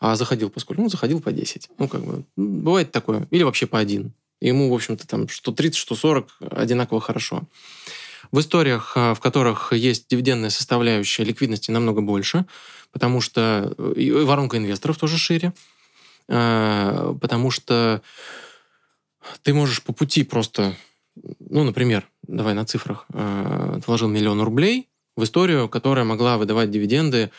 [0.00, 0.80] А заходил по сколько?
[0.80, 1.70] Ну, заходил по 10.
[1.78, 3.26] Ну, как бы, бывает такое.
[3.30, 4.12] Или вообще по 1.
[4.40, 7.42] Ему, в общем-то, там что 30, что 40 одинаково хорошо.
[8.30, 12.46] В историях, а, в которых есть дивидендная составляющая, ликвидности намного больше,
[12.92, 15.52] потому что и воронка инвесторов тоже шире,
[16.28, 18.02] а, потому что
[19.42, 20.76] ты можешь по пути просто,
[21.40, 27.30] ну, например, давай на цифрах, вложил миллион рублей в историю, которая могла выдавать дивиденды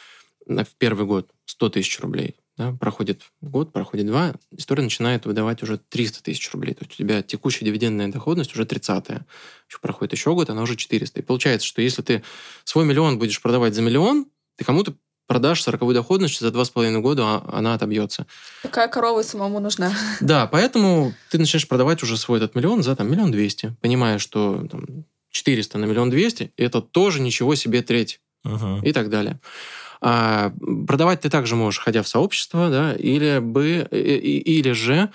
[0.45, 2.35] в первый год 100 тысяч рублей.
[2.59, 6.73] Да, проходит год, проходит два, история начинает выдавать уже 300 тысяч рублей.
[6.73, 9.25] То есть у тебя текущая дивидендная доходность уже 30-я.
[9.69, 11.21] Еще проходит еще год, она уже 400.
[11.21, 12.21] И получается, что если ты
[12.65, 14.25] свой миллион будешь продавать за миллион,
[14.57, 14.93] ты кому-то
[15.25, 18.27] продашь 40 доходность за два с половиной года, а она отобьется.
[18.61, 19.93] Такая корова самому нужна.
[20.19, 24.67] Да, поэтому ты начинаешь продавать уже свой этот миллион за там, миллион двести, понимая, что
[24.69, 28.19] там, 400 на миллион двести– это тоже ничего себе треть.
[28.45, 28.81] Uh-huh.
[28.83, 29.39] И так далее.
[30.01, 30.53] А,
[30.87, 35.09] продавать ты также можешь, ходя в сообщество, да, или, бы, или же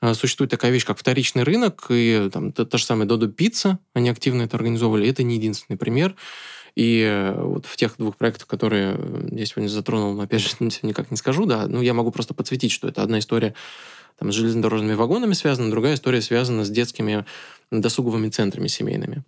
[0.00, 3.78] а, существует такая вещь, как вторичный рынок, и там та, та же самая Додо Пицца,
[3.94, 5.08] они активно это организовывали.
[5.08, 6.14] Это не единственный пример.
[6.74, 8.98] И э, вот в тех двух проектах, которые
[9.32, 10.50] я сегодня затронул, опять же,
[10.82, 13.54] никак не скажу, да, ну, я могу просто подсветить, что это одна история
[14.18, 17.24] там, с железнодорожными вагонами связана, другая история связана с детскими
[17.70, 19.24] досуговыми центрами семейными.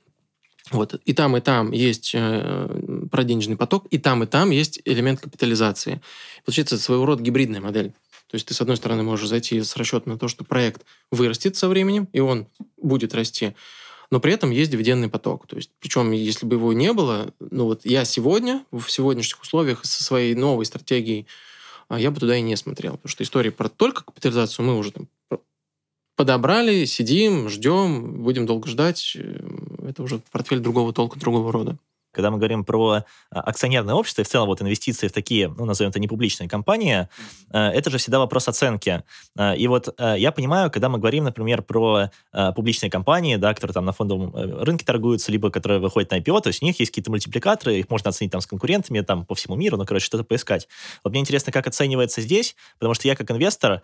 [0.70, 0.94] Вот.
[1.04, 6.00] И там, и там есть э, проденежный поток, и там, и там есть элемент капитализации.
[6.44, 7.92] Получается, своего рода гибридная модель.
[8.28, 11.56] То есть ты, с одной стороны, можешь зайти с расчетом на то, что проект вырастет
[11.56, 13.54] со временем, и он будет расти,
[14.10, 15.46] но при этом есть дивидендный поток.
[15.46, 19.84] То есть, причем, если бы его не было, ну вот я сегодня, в сегодняшних условиях,
[19.84, 21.26] со своей новой стратегией,
[21.88, 22.92] а, я бы туда и не смотрел.
[22.92, 25.08] Потому что истории про только капитализацию мы уже там
[26.18, 29.16] подобрали, сидим, ждем, будем долго ждать.
[29.86, 31.78] Это уже портфель другого толка, другого рода.
[32.10, 35.64] Когда мы говорим про а, акционерное общество и в целом вот инвестиции в такие, ну,
[35.64, 37.06] назовем это непубличные компании,
[37.52, 39.04] э, это же всегда вопрос оценки.
[39.38, 42.10] Э, и вот э, я понимаю, когда мы говорим, например, про
[42.56, 46.48] публичные компании, да, которые там на фондовом рынке торгуются, либо которые выходят на IPO, то
[46.48, 49.54] есть у них есть какие-то мультипликаторы, их можно оценить там с конкурентами там по всему
[49.54, 50.66] миру, ну, короче, что-то поискать.
[51.04, 53.82] Вот мне интересно, как оценивается здесь, потому что я как инвестор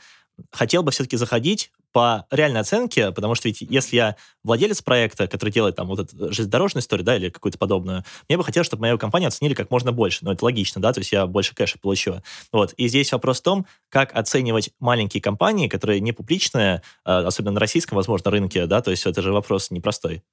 [0.50, 5.50] хотел бы все-таки заходить по реальной оценке, потому что ведь если я владелец проекта, который
[5.50, 8.98] делает там вот эту железнодорожную историю, да, или какую-то подобную, мне бы хотелось, чтобы мою
[8.98, 10.24] компанию оценили как можно больше.
[10.24, 12.20] Но это логично, да, то есть я больше кэша получу.
[12.50, 12.72] Вот.
[12.72, 17.60] И здесь вопрос в том, как оценивать маленькие компании, которые не публичные, а, особенно на
[17.60, 20.24] российском, возможно, рынке, да, то есть это же вопрос непростой.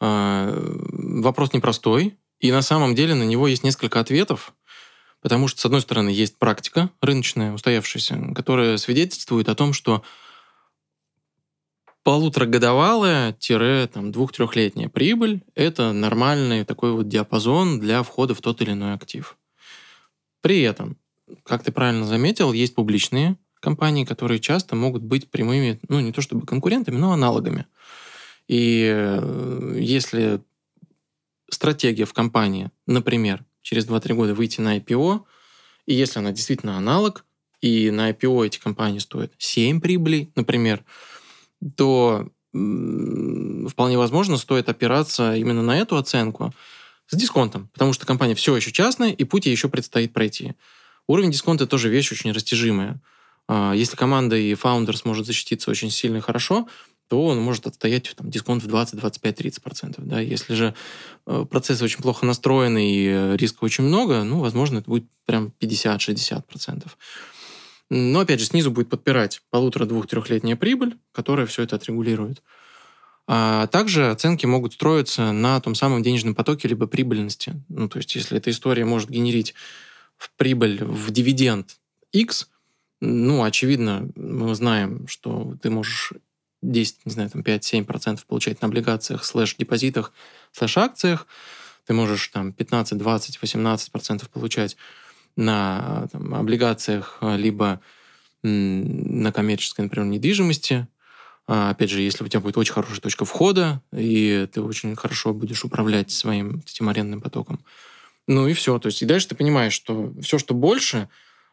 [0.00, 4.52] А, вопрос непростой, и на самом деле на него есть несколько ответов.
[5.20, 10.02] Потому что, с одной стороны, есть практика рыночная, устоявшаяся, которая свидетельствует о том, что
[12.02, 19.36] полуторагодовалая-двух-трехлетняя прибыль– это нормальный такой вот диапазон для входа в тот или иной актив.
[20.40, 20.96] При этом,
[21.44, 26.20] как ты правильно заметил, есть публичные компании, которые часто могут быть прямыми, ну, не то
[26.20, 27.66] чтобы конкурентами, но аналогами.
[28.48, 30.40] И э, если
[31.48, 35.22] стратегия в компании, например, через 2-3 года выйти на IPO,
[35.86, 37.24] и если она действительно аналог,
[37.60, 40.84] и на IPO эти компании стоят 7 прибылей, например,
[41.76, 46.52] то вполне возможно стоит опираться именно на эту оценку
[47.06, 50.54] с дисконтом, потому что компания все еще частная, и путь ей еще предстоит пройти.
[51.06, 53.00] Уровень дисконта тоже вещь очень растяжимая.
[53.48, 56.68] А, если команда и фаундер сможет защититься очень сильно и хорошо,
[57.08, 60.06] то он может отстоять там, дисконт в 20, 25, 30 процентов.
[60.06, 60.20] Да?
[60.20, 60.74] Если же
[61.26, 65.52] э, процессы очень плохо настроены и э, риска очень много, ну, возможно, это будет прям
[65.60, 66.96] 50-60 процентов.
[67.94, 72.42] Но, опять же, снизу будет подпирать полутора-двух-трехлетняя прибыль, которая все это отрегулирует.
[73.26, 77.62] А также оценки могут строиться на том самом денежном потоке либо прибыльности.
[77.68, 79.52] Ну, то есть, если эта история может генерить
[80.16, 81.76] в прибыль, в дивиденд
[82.12, 82.48] X,
[83.02, 86.14] ну, очевидно, мы знаем, что ты можешь
[86.62, 90.14] 10, не знаю, там 5-7% получать на облигациях, слэш-депозитах,
[90.52, 91.26] слэш-акциях,
[91.84, 94.78] ты можешь там 15, 20, 18% получать
[95.36, 97.80] на там, облигациях, а, либо
[98.42, 100.88] на коммерческой, например, недвижимости.
[101.46, 105.32] А, опять же, если у тебя будет очень хорошая точка входа, и ты очень хорошо
[105.32, 107.60] будешь управлять своим этим арендным потоком.
[108.26, 108.78] Ну и все.
[108.78, 111.08] То есть и дальше ты понимаешь, что все, что больше,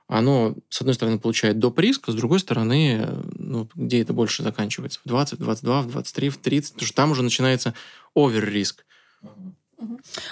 [0.07, 1.79] оно, с одной стороны, получает доп.
[1.79, 4.99] риск, а с другой стороны, ну, где это больше заканчивается?
[5.03, 7.73] В 20, в 22, в 23, в 30, потому что там уже начинается
[8.15, 8.85] овер-риск.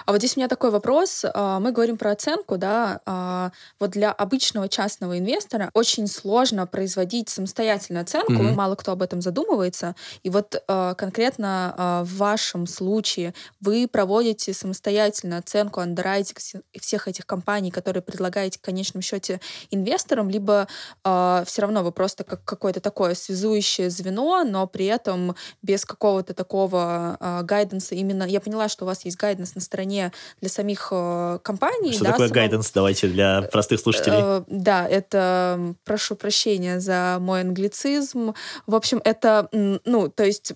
[0.06, 1.26] А вот здесь у меня такой вопрос.
[1.34, 3.02] А, мы говорим про оценку, да.
[3.06, 8.34] А, вот для обычного частного инвестора очень сложно производить самостоятельную оценку.
[8.34, 8.54] Mm-hmm.
[8.54, 9.96] Мало кто об этом задумывается.
[10.24, 16.40] И вот а, конкретно в вашем случае вы проводите самостоятельно оценку, андеррайтинг
[16.80, 19.40] всех этих компаний, которые предлагаете в конечном счете
[19.72, 20.68] инвесторам, либо
[21.04, 27.18] все равно вы просто как какое-то такое связующее звено, но при этом без какого-то такого
[27.44, 28.24] гайденса именно...
[28.24, 31.94] Я поняла, что у вас есть гайденс на стороне для самих э, компаний.
[31.94, 32.72] Что да, такое гайденс?
[32.72, 34.18] Давайте для простых слушателей.
[34.20, 38.34] Э, да, это, прошу прощения за мой англицизм.
[38.66, 40.54] В общем, это, ну, то есть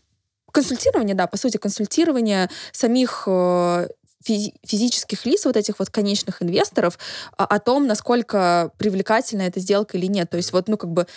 [0.52, 3.88] консультирование, да, по сути, консультирование самих э,
[4.24, 7.00] физических лиц, вот этих вот конечных инвесторов,
[7.38, 10.30] о, о том, насколько привлекательна эта сделка или нет.
[10.30, 11.08] То есть вот, ну, как бы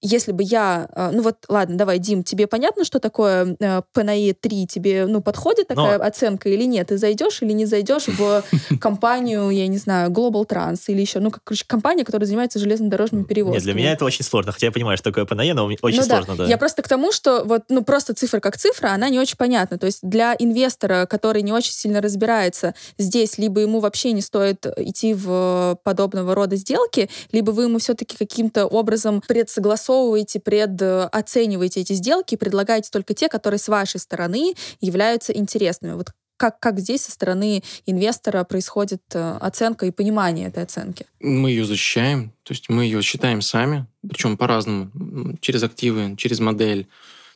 [0.00, 4.32] если бы я, э, ну вот, ладно, давай, Дим, тебе понятно, что такое э, ПНАИ
[4.32, 4.66] 3?
[4.66, 6.04] Тебе, ну, подходит такая Но...
[6.04, 6.88] оценка или нет?
[6.88, 8.44] Ты зайдешь или не зайдешь в
[8.80, 13.24] компанию, я не знаю, Global Trans или еще, ну, как, короче, компания, которая занимается железнодорожными
[13.24, 13.56] перевозками?
[13.58, 16.04] Нет, для меня это очень сложно, хотя я понимаю, что такое ПНАИ, но очень ну,
[16.04, 16.44] сложно, да.
[16.44, 16.50] да.
[16.50, 19.78] Я просто к тому, что вот, ну, просто цифра как цифра, она не очень понятна.
[19.78, 24.64] То есть для инвестора, который не очень сильно разбирается здесь, либо ему вообще не стоит
[24.76, 31.94] идти в подобного рода сделки, либо вы ему все-таки каким-то образом предсогласовываете согласовываете, предоцениваете эти
[31.94, 35.92] сделки и предлагаете только те, которые с вашей стороны являются интересными.
[35.92, 41.04] Вот как, как здесь со стороны инвестора происходит э, оценка и понимание этой оценки?
[41.20, 46.86] Мы ее защищаем, то есть мы ее считаем сами, причем по-разному, через активы, через модель,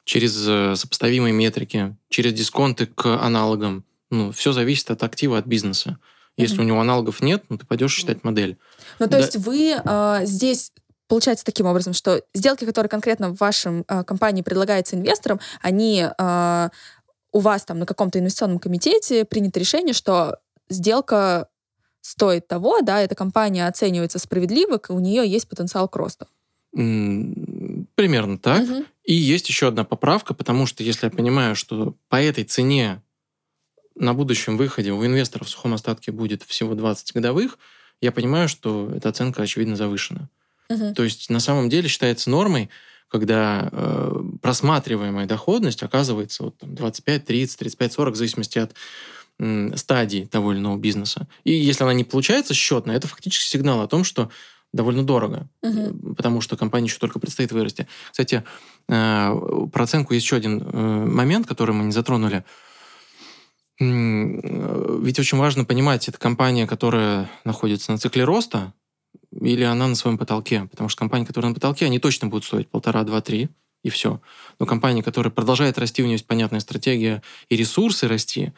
[0.04, 3.84] через э, сопоставимые метрики, через дисконты к аналогам.
[4.10, 5.98] Ну, все зависит от актива, от бизнеса.
[6.36, 6.60] Если mm-hmm.
[6.60, 8.56] у него аналогов нет, ну, ты пойдешь считать модель.
[9.00, 9.18] Ну, то да.
[9.18, 10.72] есть вы э, здесь
[11.12, 16.68] получается таким образом, что сделки, которые конкретно в вашем э, компании предлагаются инвесторам, они э,
[17.32, 20.38] у вас там на каком-то инвестиционном комитете принято решение, что
[20.70, 21.50] сделка
[22.00, 26.28] стоит того, да, эта компания оценивается справедливо, у нее есть потенциал к росту.
[26.72, 28.62] Примерно так.
[28.62, 28.84] Угу.
[29.04, 33.02] И есть еще одна поправка, потому что если я понимаю, что по этой цене
[33.96, 37.58] на будущем выходе у инвесторов в сухом остатке будет всего 20 годовых,
[38.00, 40.30] я понимаю, что эта оценка очевидно завышена.
[40.72, 40.94] Угу.
[40.94, 42.70] То есть на самом деле считается нормой,
[43.08, 48.74] когда э, просматриваемая доходность оказывается вот, там, 25, 30, 35, 40, в зависимости от
[49.38, 51.28] э, стадии того или иного бизнеса.
[51.44, 54.30] И если она не получается счетная, это фактически сигнал о том, что
[54.72, 56.14] довольно дорого, угу.
[56.14, 57.86] потому что компания еще только предстоит вырасти.
[58.10, 58.44] Кстати,
[58.88, 59.34] э,
[59.70, 62.44] про оценку есть еще один э, момент, который мы не затронули.
[63.78, 68.72] Ведь очень важно понимать, это компания, которая находится на цикле роста,
[69.40, 70.68] или она на своем потолке.
[70.70, 73.48] Потому что компании, которые на потолке, они точно будут стоить полтора, два, три,
[73.82, 74.20] и все.
[74.58, 78.52] Но компания, которая продолжает расти, у нее есть понятная стратегия и ресурсы расти,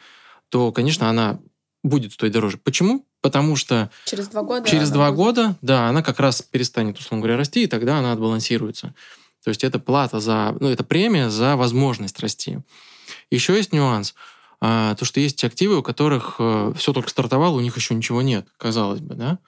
[0.49, 1.39] то, конечно, она
[1.83, 2.57] будет стоить дороже.
[2.57, 3.05] Почему?
[3.21, 5.17] Потому что через два года, через два будет...
[5.17, 8.93] года, да, она как раз перестанет, условно говоря, расти, и тогда она отбалансируется.
[9.43, 12.59] То есть это плата за, ну, это премия за возможность расти.
[13.29, 14.15] Еще есть нюанс.
[14.61, 18.21] А, то, что есть активы, у которых э, все только стартовало, у них еще ничего
[18.21, 19.39] нет, казалось бы, да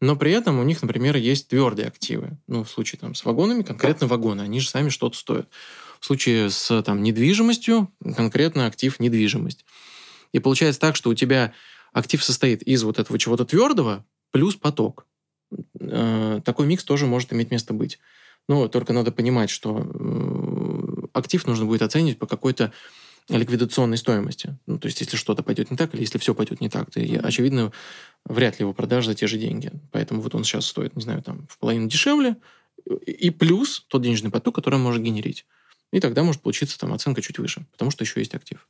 [0.00, 2.38] но при этом у них, например, есть твердые активы.
[2.46, 5.48] Ну, в случае там, с вагонами, конкретно вагоны, они же сами что-то стоят.
[6.00, 9.64] В случае с там, недвижимостью, конкретно актив недвижимость.
[10.32, 11.54] И получается так, что у тебя
[11.92, 15.06] актив состоит из вот этого чего-то твердого плюс поток.
[15.80, 17.98] Э, такой микс тоже может иметь место быть.
[18.48, 22.72] Но только надо понимать, что актив нужно будет оценить по какой-то
[23.28, 24.56] ликвидационной стоимости.
[24.66, 27.00] Ну, то есть, если что-то пойдет не так, или если все пойдет не так, то,
[27.00, 27.72] очевидно,
[28.26, 29.72] вряд ли его продашь за те же деньги.
[29.92, 32.36] Поэтому вот он сейчас стоит, не знаю, там, в половину дешевле,
[33.06, 35.46] и плюс тот денежный поток, который он может генерить.
[35.92, 38.68] И тогда может получиться там оценка чуть выше, потому что еще есть актив.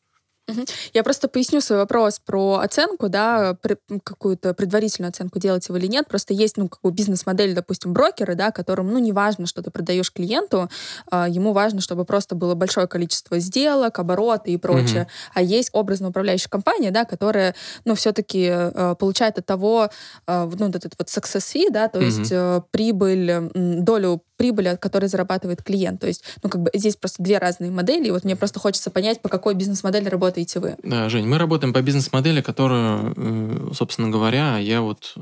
[0.92, 3.56] Я просто поясню свой вопрос про оценку, да,
[4.04, 6.08] какую-то предварительную оценку делать его или нет.
[6.08, 9.70] Просто есть, ну, как бы бизнес-модель, допустим, брокеры, да, которым, ну, не важно, что ты
[9.70, 10.70] продаешь клиенту,
[11.10, 15.02] а, ему важно, чтобы просто было большое количество сделок, обороты и прочее.
[15.02, 15.10] Угу.
[15.34, 19.90] А есть образно управляющая компания, да, которая, ну, все-таки э, получает от того,
[20.26, 22.06] э, ну, вот этот вот success fee, да, то угу.
[22.06, 26.00] есть э, прибыль, долю прибыли, которую зарабатывает клиент.
[26.00, 28.90] То есть, ну, как бы здесь просто две разные модели, и вот мне просто хочется
[28.90, 30.76] понять, по какой бизнес-модели работаете вы.
[30.82, 35.20] Да, Жень, мы работаем по бизнес-модели, которую, э, собственно говоря, я вот э,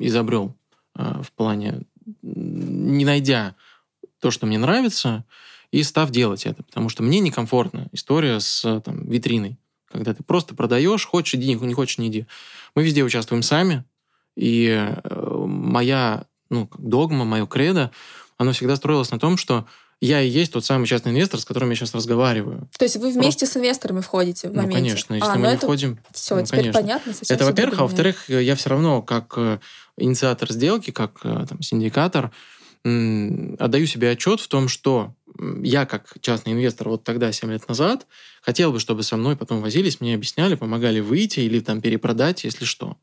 [0.00, 0.54] изобрел
[0.96, 1.82] э, в плане,
[2.22, 3.54] не найдя
[4.20, 5.24] то, что мне нравится,
[5.70, 9.58] и став делать это, потому что мне некомфортна история с там, витриной,
[9.90, 12.26] когда ты просто продаешь, хочешь иди, не хочешь не иди.
[12.74, 13.84] Мы везде участвуем сами,
[14.34, 17.90] и моя ну, догма, мое кредо
[18.38, 19.66] оно всегда строилось на том, что
[20.00, 22.68] я и есть тот самый частный инвестор, с которым я сейчас разговариваю.
[22.78, 23.46] То есть вы вместе Просто...
[23.46, 24.68] с инвесторами входите в моменте?
[24.68, 25.14] Ну, конечно.
[25.14, 25.66] Если а, мы ну не это...
[25.66, 25.98] входим...
[26.12, 26.80] Все, ну, теперь конечно.
[26.80, 27.12] понятно.
[27.28, 27.80] Это, во-первых.
[27.80, 29.58] А во-вторых, я все равно, как э,
[29.96, 32.30] инициатор сделки, как э, там, синдикатор,
[32.84, 35.14] отдаю себе отчет в том, что
[35.62, 38.06] я, как частный инвестор, вот тогда, 7 лет назад,
[38.40, 42.64] хотел бы, чтобы со мной потом возились, мне объясняли, помогали выйти или там перепродать, если
[42.64, 42.96] что.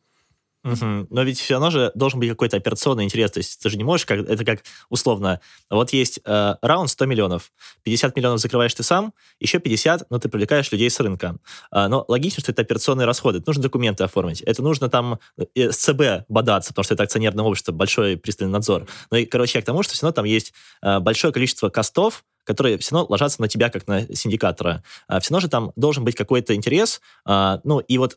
[0.65, 1.07] Угу.
[1.11, 3.31] Но ведь все равно же должен быть какой-то операционный интерес.
[3.31, 5.39] То есть ты же не можешь, как, это как условно,
[5.69, 7.51] вот есть э, раунд 100 миллионов,
[7.83, 11.37] 50 миллионов закрываешь ты сам, еще 50, но ты привлекаешь людей с рынка.
[11.69, 13.37] А, но логично, что это операционные расходы.
[13.37, 14.41] Это нужно документы оформить.
[14.41, 18.87] Это нужно там э, с ЦБ бодаться, потому что это акционерное общество, большой пристальный надзор.
[19.11, 20.51] Ну и, короче, я к тому, что все равно там есть
[20.81, 24.83] э, большое количество костов, которые все равно ложатся на тебя, как на синдикатора.
[25.07, 27.01] А, все равно же там должен быть какой-то интерес.
[27.25, 28.15] А, ну, и вот э,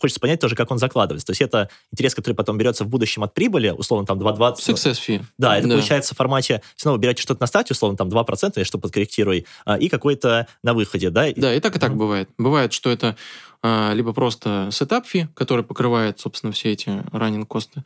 [0.00, 1.26] хочется понять тоже, как он закладывается.
[1.26, 4.56] То есть это интерес, который потом берется в будущем от прибыли, условно, там 2,20.
[4.56, 5.22] Success fee.
[5.38, 5.74] Да, это да.
[5.74, 8.78] получается в формате, все равно вы берете что-то на старте, условно, там 2%, или что
[8.78, 11.26] подкорректируй, а, и какой-то на выходе, да?
[11.34, 11.94] Да, и так, и так mm-hmm.
[11.94, 12.30] бывает.
[12.38, 13.16] Бывает, что это
[13.94, 17.82] либо просто сетап фи, который покрывает, собственно, все эти раннинг косты,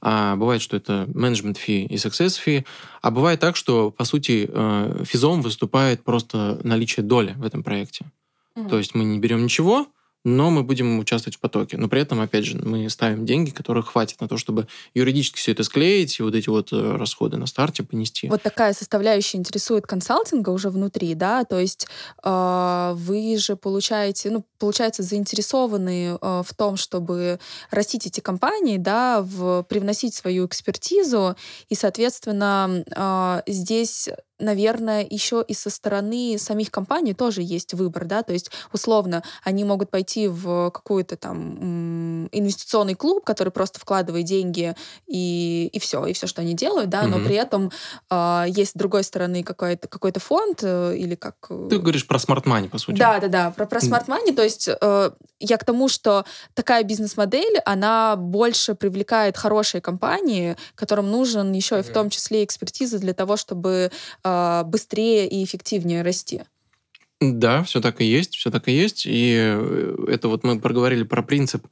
[0.00, 2.64] а бывает, что это менеджмент фи и success фи,
[3.02, 8.06] а бывает так, что, по сути, э, физом выступает просто наличие доли в этом проекте.
[8.56, 8.68] Mm-hmm.
[8.70, 9.86] То есть мы не берем ничего,
[10.24, 11.76] но мы будем участвовать в потоке.
[11.76, 15.52] Но при этом, опять же, мы ставим деньги, которых хватит на то, чтобы юридически все
[15.52, 18.28] это склеить и вот эти вот э, расходы на старте понести.
[18.28, 21.86] Вот такая составляющая интересует консалтинга уже внутри, да, то есть
[22.22, 27.38] э, вы же получаете, ну, получается, заинтересованы э, в том, чтобы
[27.70, 31.36] растить эти компании, да, в, привносить свою экспертизу,
[31.68, 34.08] и, соответственно, э, здесь
[34.40, 39.64] наверное, еще и со стороны самих компаний тоже есть выбор, да, то есть, условно, они
[39.64, 44.74] могут пойти в какой-то там инвестиционный клуб, который просто вкладывает деньги
[45.06, 47.06] и, и все, и все, что они делают, да, mm-hmm.
[47.06, 47.70] но при этом
[48.10, 51.36] э, есть с другой стороны какой-то какой фонд э, или как...
[51.50, 52.98] Э, Ты говоришь про money, по сути.
[52.98, 55.10] Да, да, да, про, про money, то есть э,
[55.40, 56.24] я к тому, что
[56.54, 62.98] такая бизнес-модель, она больше привлекает хорошие компании, которым нужен еще и в том числе экспертиза
[62.98, 63.90] для того, чтобы
[64.22, 64.29] э,
[64.66, 66.42] быстрее и эффективнее расти.
[67.20, 69.04] Да, все так и есть, все так и есть.
[69.06, 71.66] И э, это вот мы проговорили про принцип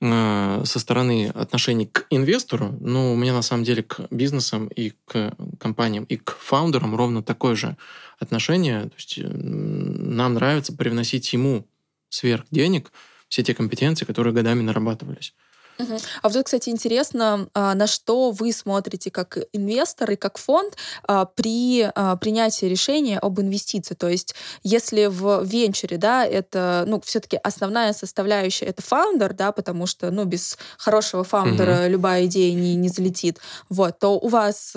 [0.00, 4.92] э, со стороны отношений к инвестору, но у меня на самом деле к бизнесам и
[5.06, 7.78] к компаниям и к фаундерам ровно такое же
[8.18, 8.84] отношение.
[8.84, 11.66] То есть э, нам нравится привносить ему
[12.10, 12.92] сверх денег
[13.28, 15.34] все те компетенции, которые годами нарабатывались.
[15.78, 15.98] Угу.
[16.22, 21.24] А вот, кстати, интересно, а, на что вы смотрите как инвестор и как фонд а,
[21.24, 23.94] при а, принятии решения об инвестиции?
[23.94, 29.86] То есть, если в венчуре, да, это, ну, все-таки основная составляющая это фаундер, да, потому
[29.86, 31.90] что, ну, без хорошего фаундера угу.
[31.90, 34.72] любая идея не, не залетит, вот, то у вас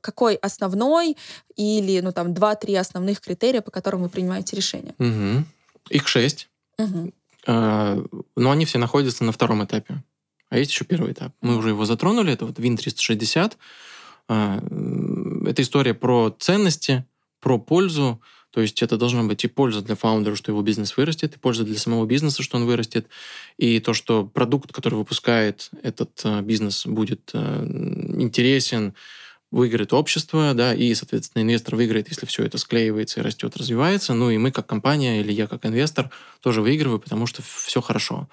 [0.00, 1.16] какой основной
[1.56, 4.94] или, ну, там, два-три основных критерия, по которым вы принимаете решение?
[4.98, 5.44] Угу.
[5.90, 6.48] Их шесть.
[6.78, 7.12] Угу.
[7.46, 10.02] Но они все находятся на втором этапе.
[10.54, 11.32] А есть еще первый этап.
[11.40, 13.58] Мы уже его затронули, это вот Win 360.
[14.28, 14.62] А,
[15.48, 17.04] это история про ценности,
[17.40, 18.20] про пользу.
[18.52, 21.64] То есть это должна быть и польза для фаундера, что его бизнес вырастет, и польза
[21.64, 23.08] для самого бизнеса, что он вырастет,
[23.56, 27.64] и то, что продукт, который выпускает этот а, бизнес, будет а,
[28.16, 28.94] интересен,
[29.50, 34.14] выиграет общество, да, и, соответственно, инвестор выиграет, если все это склеивается и растет, развивается.
[34.14, 38.28] Ну и мы как компания или я как инвестор тоже выигрываю, потому что все хорошо.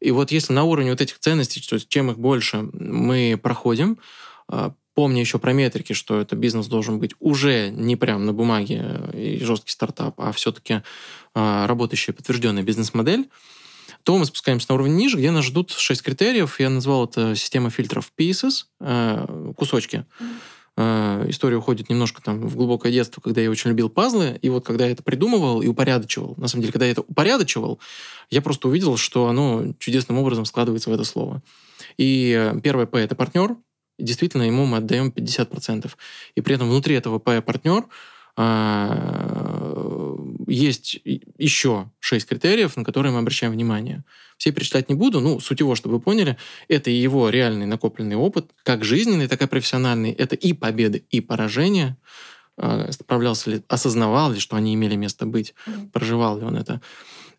[0.00, 3.98] И вот если на уровне вот этих ценностей, то есть чем их больше мы проходим,
[4.48, 8.84] а, помня еще про метрики, что это бизнес должен быть уже не прям на бумаге
[9.12, 10.82] и жесткий стартап, а все-таки
[11.34, 13.28] а, работающая подтвержденная бизнес-модель,
[14.02, 16.60] то мы спускаемся на уровень ниже, где нас ждут шесть критериев.
[16.60, 20.04] Я назвал это система фильтров pieces, а, кусочки.
[20.18, 20.24] Э,
[20.78, 24.86] история уходит немножко там в глубокое детство, когда я очень любил пазлы, и вот когда
[24.86, 27.80] я это придумывал и упорядочивал, на самом деле, когда я это упорядочивал,
[28.30, 31.42] я просто увидел, что оно чудесным образом складывается в это слово.
[31.96, 33.56] И э, первое «П»— это партнер,
[33.98, 35.90] и действительно ему мы отдаем 50%.
[36.36, 37.84] И при этом внутри этого «П» партнер
[38.36, 39.57] а,
[40.48, 41.00] есть
[41.38, 44.04] еще шесть критериев, на которые мы обращаем внимание.
[44.36, 46.36] Все перечислять не буду, ну, суть его, чтобы вы поняли,
[46.68, 50.12] это его реальный накопленный опыт, как жизненный, так и профессиональный.
[50.12, 51.96] Это и победы, и поражения.
[52.56, 55.54] А, справлялся ли, осознавал ли, что они имели место быть,
[55.92, 56.80] проживал ли он это.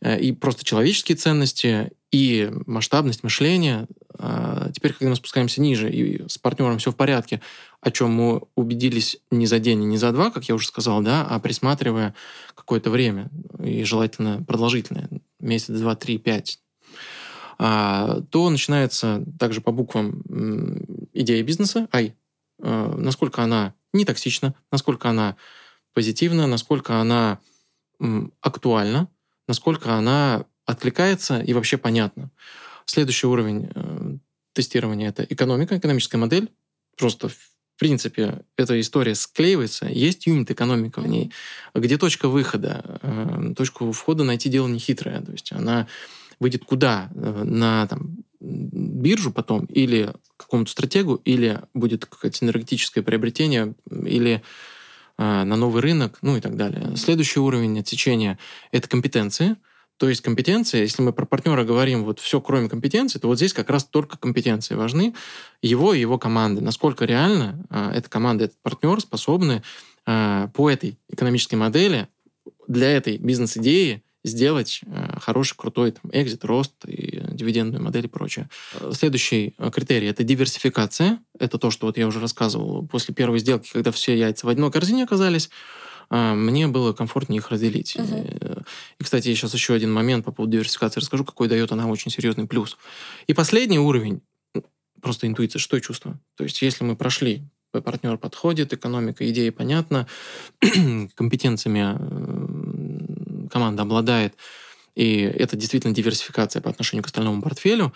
[0.02, 3.88] Э, и просто человеческие ценности, и масштабность мышления.
[4.18, 7.42] А, теперь, когда мы спускаемся ниже, и с партнером все в порядке,
[7.82, 11.02] о чем мы убедились не за день и не за два, как я уже сказал,
[11.02, 12.16] да, а присматривая
[12.56, 13.30] какое-то время,
[13.64, 16.60] и желательно продолжительное, месяц, два, три, пять,
[17.60, 20.24] а, то начинается также по буквам
[21.14, 22.16] идея бизнеса, ай,
[22.62, 25.36] а, насколько она не токсична, насколько она
[25.94, 27.40] позитивна, насколько она
[28.42, 29.10] актуальна,
[29.50, 32.30] насколько она откликается и вообще понятна.
[32.86, 34.18] Следующий уровень э,
[34.54, 36.50] тестирования— это экономика, экономическая модель.
[36.96, 37.36] Просто в
[37.80, 41.32] принципе, эта история склеивается, есть юнит-экономика в ней,
[41.74, 45.22] где точка выхода, э, точку входа найти дело нехитрое.
[45.22, 45.88] То есть она
[46.40, 47.10] выйдет куда?
[47.16, 54.44] Э, на там, биржу потом, или какому-то стратегу, или будет какое-то энергетическое приобретение, или
[55.20, 56.96] на новый рынок, ну и так далее.
[56.96, 58.40] Следующий уровень отсечения—
[58.72, 59.58] это компетенции.
[60.00, 63.52] То есть компетенции, если мы про партнера говорим вот все кроме компетенции, то вот здесь
[63.52, 65.14] как раз только компетенции важны.
[65.62, 66.62] Его и его команды.
[66.62, 69.62] Насколько реально э, эта команда, этот партнер способны
[70.06, 72.08] э, по этой экономической модели
[72.70, 78.50] для этой бизнес-идеи сделать э, хороший, крутой там, экзит, рост и дивидендную модель и прочее.
[78.92, 81.20] Следующий э, критерий– это диверсификация.
[81.38, 82.86] Это то, что вот я уже рассказывал.
[82.88, 85.50] После первой сделки, когда все яйца в одной корзине оказались,
[86.10, 87.96] э, мне было комфортнее их разделить.
[87.96, 88.66] Uh-huh.
[89.00, 92.12] И, кстати, я сейчас еще один момент по поводу диверсификации расскажу, какой дает она очень
[92.12, 92.78] серьезный плюс.
[93.28, 94.22] И последний уровень,
[95.02, 96.20] просто интуиция, что чувство.
[96.36, 100.08] То есть, если мы прошли партнер подходит, экономика, идея понятна,
[101.16, 101.96] компетенциями
[103.50, 104.36] команда обладает,
[104.96, 107.94] и это действительно диверсификация по отношению к остальному портфелю,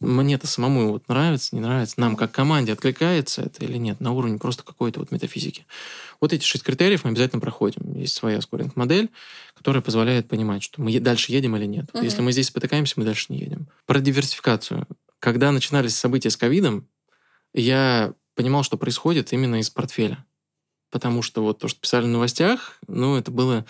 [0.00, 4.12] мне это самому вот нравится, не нравится, нам как команде откликается это или нет, на
[4.12, 5.66] уровне просто какой-то вот метафизики.
[6.20, 7.98] Вот эти шесть критериев мы обязательно проходим.
[7.98, 9.10] Есть своя скоринг-модель,
[9.54, 11.86] которая позволяет понимать, что мы дальше едем или нет.
[11.92, 12.04] Uh-huh.
[12.04, 13.66] Если мы здесь спотыкаемся, мы дальше не едем.
[13.86, 14.86] Про диверсификацию.
[15.18, 16.88] Когда начинались события с ковидом,
[17.52, 20.24] я понимал, что происходит именно из портфеля.
[20.90, 23.66] Потому что вот то, что писали в новостях, ну, это было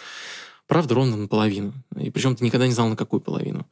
[0.67, 1.73] Правда, ровно наполовину.
[1.99, 3.67] И причем ты никогда не знал, на какую половину.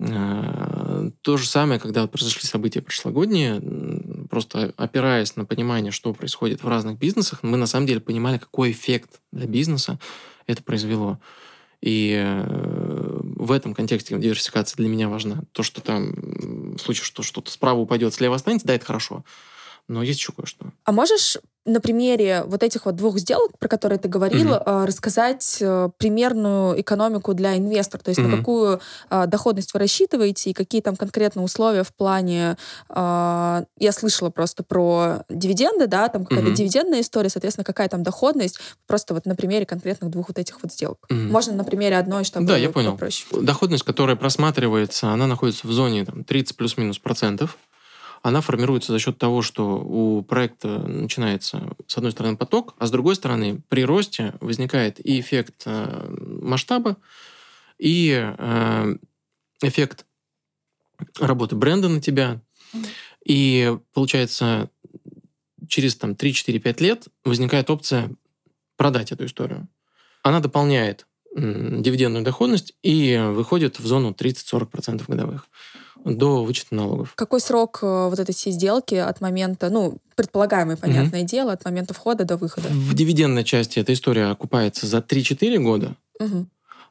[0.00, 3.60] А, то же самое, когда произошли события прошлогодние,
[4.30, 8.70] просто опираясь на понимание, что происходит в разных бизнесах, мы на самом деле понимали, какой
[8.70, 9.98] эффект для бизнеса
[10.46, 11.18] это произвело.
[11.80, 15.42] И э, в этом контексте диверсификация для меня важна.
[15.52, 16.12] То, что там
[16.76, 19.24] в случае, что что-то справа упадет, слева останется, да, это хорошо.
[19.86, 20.72] Но есть еще кое-что.
[20.84, 21.38] А можешь
[21.68, 24.86] на примере вот этих вот двух сделок, про которые ты говорил, mm-hmm.
[24.86, 28.26] рассказать э, примерную экономику для инвестора, то есть mm-hmm.
[28.26, 32.56] на какую а, доходность вы рассчитываете и какие там конкретно условия в плане...
[32.88, 36.54] А, я слышала просто про дивиденды, да, там какая-то mm-hmm.
[36.54, 40.72] дивидендная история, соответственно, какая там доходность, просто вот на примере конкретных двух вот этих вот
[40.72, 40.98] сделок.
[41.10, 41.28] Mm-hmm.
[41.28, 42.92] Можно на примере одной, чтобы Да, я понял.
[42.92, 43.28] Попроще.
[43.42, 47.58] Доходность, которая просматривается, она находится в зоне там, 30 плюс-минус процентов
[48.22, 52.90] она формируется за счет того, что у проекта начинается, с одной стороны, поток, а с
[52.90, 56.96] другой стороны, при росте возникает и эффект э, масштаба,
[57.78, 58.96] и э,
[59.62, 60.04] эффект
[61.20, 62.40] работы бренда на тебя.
[63.24, 64.70] И получается,
[65.68, 68.10] через там, 3-4-5 лет возникает опция
[68.76, 69.68] продать эту историю.
[70.22, 75.46] Она дополняет дивидендную доходность и выходит в зону 30-40% годовых
[76.16, 77.12] до вычета налогов.
[77.14, 81.28] Какой срок э, вот этой всей сделки от момента, ну, предполагаемое, понятное угу.
[81.28, 82.68] дело, от момента входа до выхода?
[82.68, 85.96] В дивидендной части эта история окупается за 3-4 года.
[86.20, 86.46] Угу.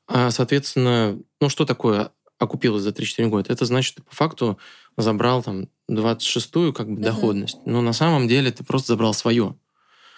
[0.08, 3.52] А, соответственно, ну, что такое окупилось за 3-4 года?
[3.52, 4.58] Это значит, ты по факту
[4.98, 7.02] забрал там 26-ю как бы угу.
[7.02, 7.58] доходность.
[7.66, 9.56] Но на самом деле ты просто забрал свое.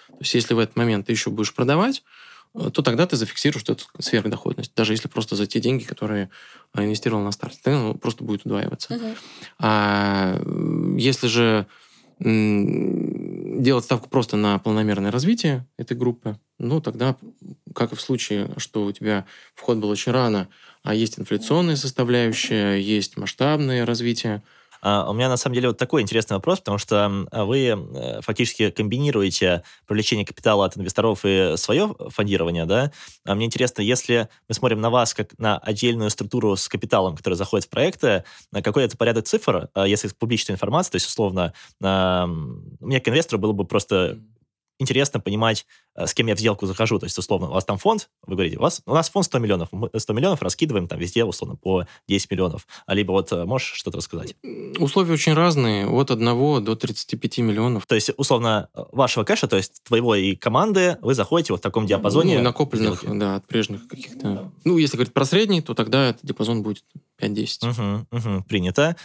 [0.07, 2.03] То есть если в этот момент ты еще будешь продавать,
[2.53, 6.29] то тогда ты зафиксируешь эту сверхдоходность, даже если просто за те деньги, которые
[6.73, 8.93] э, инвестировал на старте, тогда ну, просто будет удваиваться.
[8.93, 9.17] Uh-huh.
[9.59, 10.41] А
[10.97, 11.67] если же
[12.21, 17.15] делать ставку просто на полномерное развитие этой группы, ну, тогда,
[17.73, 19.25] как и в случае, что у тебя
[19.55, 20.49] вход был очень рано,
[20.83, 24.43] а есть инфляционная составляющая, есть масштабное развитие,
[24.82, 29.63] у меня на самом деле вот такой интересный вопрос, потому что вы э, фактически комбинируете
[29.88, 32.91] привлечение капитала от инвесторов и свое фондирование, да?
[33.25, 37.36] А мне интересно, если мы смотрим на вас как на отдельную структуру с капиталом, который
[37.36, 38.23] заходит в проекты,
[38.63, 43.53] какой это порядок цифр, а если публичная информация, то есть, условно, мне как инвестору было
[43.53, 44.19] бы просто
[44.80, 45.65] интересно понимать,
[46.05, 46.99] с кем я в сделку захожу.
[46.99, 49.39] То есть, условно, у вас там фонд, вы говорите, у, вас, у нас фонд 100
[49.39, 52.67] миллионов, мы 100 миллионов раскидываем там везде, условно, по 10 миллионов.
[52.85, 54.35] А либо вот э, можешь что-то рассказать?
[54.77, 57.85] Условия очень разные, от 1 до 35 миллионов.
[57.85, 61.85] То есть, условно, вашего кэша, то есть твоего и команды, вы заходите вот в таком
[61.85, 62.37] диапазоне?
[62.37, 63.17] Ну, накопленных, сделки.
[63.17, 64.51] да, от прежних каких-то...
[64.63, 66.83] Ну, если говорить про средний, то тогда этот диапазон будет
[67.21, 68.05] 5-10.
[68.11, 68.95] Угу, угу, принято.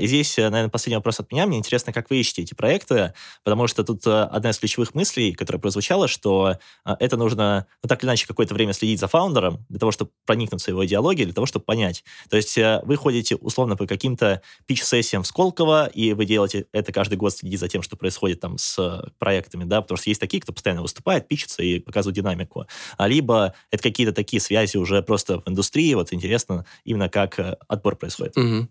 [0.00, 1.46] И здесь, э, наверное, последний вопрос от меня.
[1.46, 5.32] Мне интересно, как вы ищете эти проекты, потому что тут одна из ключевых мыслей мыслей,
[5.32, 9.64] которая прозвучала, что а, это нужно, ну, так или иначе, какое-то время следить за фаундером
[9.68, 12.04] для того, чтобы проникнуться его идеологией, для того, чтобы понять.
[12.28, 16.92] То есть э, вы ходите, условно, по каким-то пич-сессиям в Сколково, и вы делаете это
[16.92, 20.40] каждый год, следите за тем, что происходит там с проектами, да, потому что есть такие,
[20.42, 22.66] кто постоянно выступает, пичется и показывает динамику.
[22.96, 27.56] А либо это какие-то такие связи уже просто в индустрии, вот интересно именно как э,
[27.68, 28.36] отбор происходит.
[28.36, 28.68] Угу.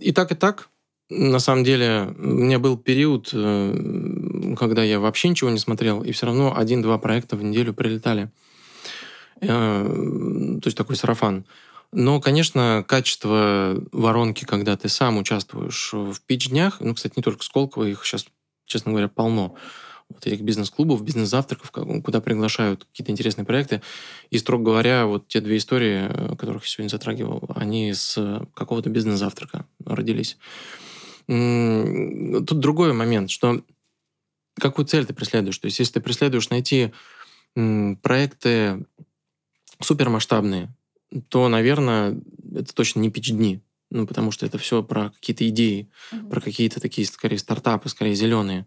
[0.00, 0.70] И так, и так.
[1.08, 3.72] На самом деле, у меня был период, э,
[4.54, 8.30] когда я вообще ничего не смотрел, и все равно один-два проекта в неделю прилетали.
[9.40, 11.46] Э, то есть такой сарафан.
[11.92, 17.84] Но, конечно, качество воронки, когда ты сам участвуешь в пич-днях, ну, кстати, не только Сколково,
[17.84, 18.26] их сейчас,
[18.66, 19.54] честно говоря, полно
[20.08, 23.82] вот этих бизнес-клубов, бизнес-завтраков, куда приглашают какие-то интересные проекты.
[24.30, 28.90] И, строго говоря, вот те две истории, э, которых я сегодня затрагивал, они с какого-то
[28.90, 30.38] бизнес-завтрака родились.
[31.26, 33.62] Тут другой момент, что
[34.58, 35.58] какую цель ты преследуешь?
[35.58, 36.92] То есть, если ты преследуешь найти
[37.54, 38.86] проекты
[39.80, 40.74] супермасштабные,
[41.28, 42.20] то, наверное,
[42.54, 43.62] это точно не пич-дни.
[43.90, 46.28] Ну, потому что это все про какие-то идеи, mm-hmm.
[46.28, 48.66] про какие-то такие, скорее, стартапы, скорее, зеленые.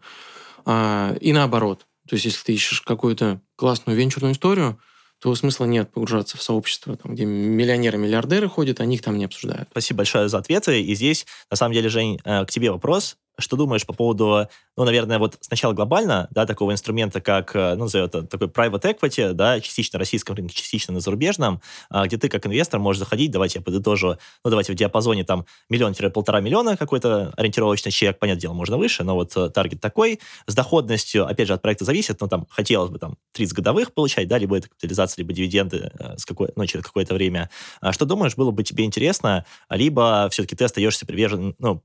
[0.66, 1.86] А, и наоборот.
[2.08, 4.80] То есть, если ты ищешь какую-то классную венчурную историю,
[5.20, 9.26] то смысла нет погружаться в сообщество, там, где миллионеры, миллиардеры ходят, они их там не
[9.26, 9.68] обсуждают.
[9.72, 10.82] Спасибо большое за ответы.
[10.82, 13.18] И здесь, на самом деле, Жень, э, к тебе вопрос.
[13.40, 17.84] Что думаешь по поводу, ну, наверное, вот сначала глобально, да, такого инструмента, как, э, ну,
[17.84, 22.18] назовем это такой private equity, да, частично на российском рынке, частично на зарубежном, а, где
[22.18, 26.78] ты как инвестор можешь заходить, давайте я подытожу, ну, давайте в диапазоне там миллион-полтора миллиона
[26.78, 31.48] какой-то ориентировочный чек, понятное дело, можно выше, но вот э, таргет такой, с доходностью, опять
[31.48, 34.70] же, от проекта зависит, ну, там, хотелось бы там 30 годовых получать, да, либо это
[34.70, 37.50] капитализация, либо дивиденды э, с какой, ну, через какое-то время.
[37.82, 41.84] А что думаешь, было бы тебе интересно, либо все-таки ты остаешься привержен, ну,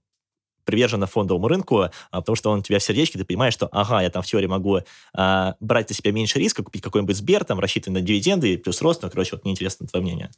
[0.65, 4.01] привержена фондовому рынку, а, потому что он у тебя в сердечке, ты понимаешь, что, ага,
[4.03, 4.81] я там в теории могу
[5.15, 9.03] а, брать на себя меньше риска, купить какой-нибудь Сбер, там, рассчитывать на дивиденды, плюс рост,
[9.03, 10.31] ну, короче, вот мне интересно твое мнение.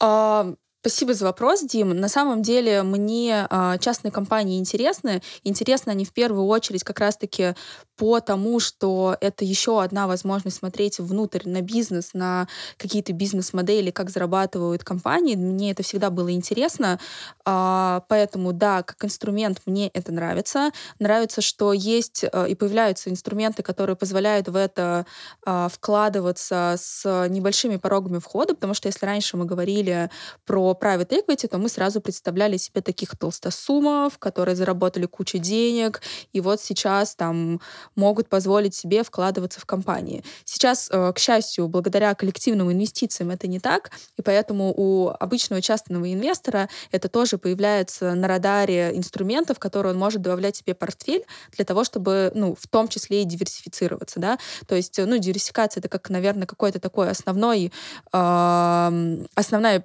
[0.00, 0.54] А,
[0.86, 1.98] Спасибо за вопрос, Дим.
[1.98, 5.22] На самом деле мне э, частные компании интересны.
[5.42, 7.54] Интересны они в первую очередь как раз-таки
[7.96, 14.10] по тому, что это еще одна возможность смотреть внутрь на бизнес, на какие-то бизнес-модели, как
[14.10, 15.36] зарабатывают компании.
[15.36, 17.00] Мне это всегда было интересно.
[17.46, 20.70] Э, поэтому, да, как инструмент мне это нравится.
[20.98, 25.06] Нравится, что есть э, и появляются инструменты, которые позволяют в это
[25.46, 30.10] э, вкладываться с небольшими порогами входа, потому что если раньше мы говорили
[30.44, 36.02] про private equity, то мы сразу представляли себе таких толстосумов, которые заработали кучу денег,
[36.32, 37.60] и вот сейчас там
[37.96, 40.24] могут позволить себе вкладываться в компании.
[40.44, 46.12] Сейчас, э, к счастью, благодаря коллективным инвестициям это не так, и поэтому у обычного частного
[46.12, 51.84] инвестора это тоже появляется на радаре инструментов, которые он может добавлять себе портфель для того,
[51.84, 56.46] чтобы, ну, в том числе и диверсифицироваться, да, то есть, ну, диверсификация это как, наверное,
[56.46, 57.72] какой-то такой основной,
[58.12, 59.84] э, основная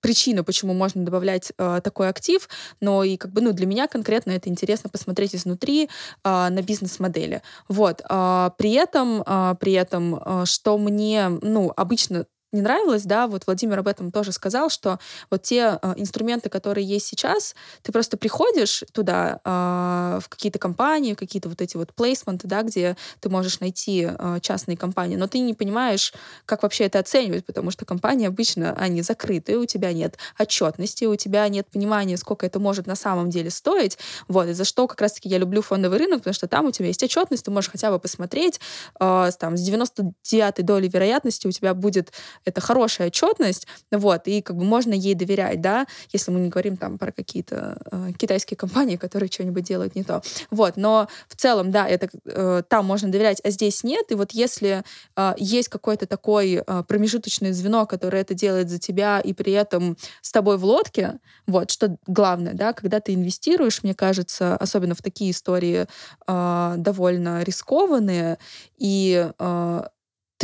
[0.00, 2.48] причина, почему можно добавлять э, такой актив,
[2.80, 5.88] но и как бы, ну, для меня конкретно это интересно посмотреть изнутри э,
[6.24, 7.42] на бизнес-модели.
[7.68, 8.02] Вот.
[8.08, 13.46] Э, при этом, э, при этом, э, что мне, ну, обычно не нравилось, да, вот
[13.46, 14.98] Владимир об этом тоже сказал, что
[15.30, 21.14] вот те э, инструменты, которые есть сейчас, ты просто приходишь туда э, в какие-то компании,
[21.14, 25.26] в какие-то вот эти вот плейсменты, да, где ты можешь найти э, частные компании, но
[25.26, 26.14] ты не понимаешь,
[26.46, 31.16] как вообще это оценивать, потому что компании обычно, они закрыты, у тебя нет отчетности, у
[31.16, 33.98] тебя нет понимания, сколько это может на самом деле стоить,
[34.28, 36.86] вот, и за что как раз-таки я люблю фондовый рынок, потому что там у тебя
[36.86, 38.60] есть отчетность, ты можешь хотя бы посмотреть,
[39.00, 42.12] э, там, с 99 долей вероятности у тебя будет
[42.44, 46.76] это хорошая отчетность, вот, и как бы можно ей доверять, да, если мы не говорим
[46.76, 50.22] там про какие-то э, китайские компании, которые что-нибудь делают не то.
[50.50, 54.10] Вот, но в целом, да, это э, там можно доверять, а здесь нет.
[54.10, 54.82] И вот если
[55.16, 59.96] э, есть какое-то такое э, промежуточное звено, которое это делает за тебя и при этом
[60.22, 65.02] с тобой в лодке, вот, что главное, да, когда ты инвестируешь, мне кажется, особенно в
[65.02, 65.86] такие истории
[66.26, 68.38] э, довольно рискованные,
[68.78, 69.82] и э,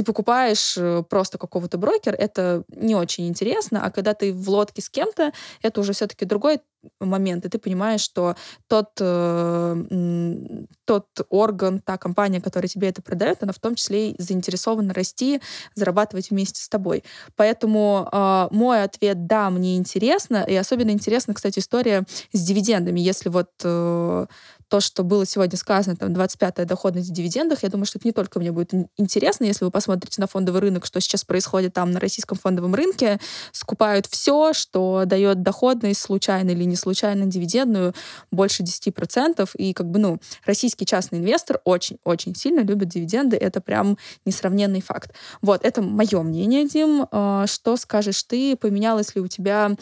[0.00, 4.80] ты покупаешь э, просто какого-то брокера, это не очень интересно, а когда ты в лодке
[4.80, 6.60] с кем-то, это уже все-таки другой
[7.00, 8.34] момент, и ты понимаешь, что
[8.66, 14.22] тот, э, тот орган, та компания, которая тебе это продает, она в том числе и
[14.22, 15.42] заинтересована расти,
[15.74, 17.04] зарабатывать вместе с тобой.
[17.36, 23.00] Поэтому э, мой ответ— да, мне интересно, и особенно интересна, кстати, история с дивидендами.
[23.00, 24.26] Если вот э,
[24.70, 28.12] то, что было сегодня сказано, там, 25-я доходность в дивидендах, я думаю, что это не
[28.12, 31.98] только мне будет интересно, если вы посмотрите на фондовый рынок, что сейчас происходит там на
[31.98, 33.18] российском фондовом рынке,
[33.50, 37.94] скупают все, что дает доходность, случайно или не случайно, дивидендную,
[38.30, 43.98] больше 10%, и как бы, ну, российский частный инвестор очень-очень сильно любит дивиденды, это прям
[44.24, 45.12] несравненный факт.
[45.42, 47.08] Вот, это мое мнение, Дим.
[47.10, 48.56] А, что скажешь ты?
[48.56, 49.72] Поменялось ли у тебя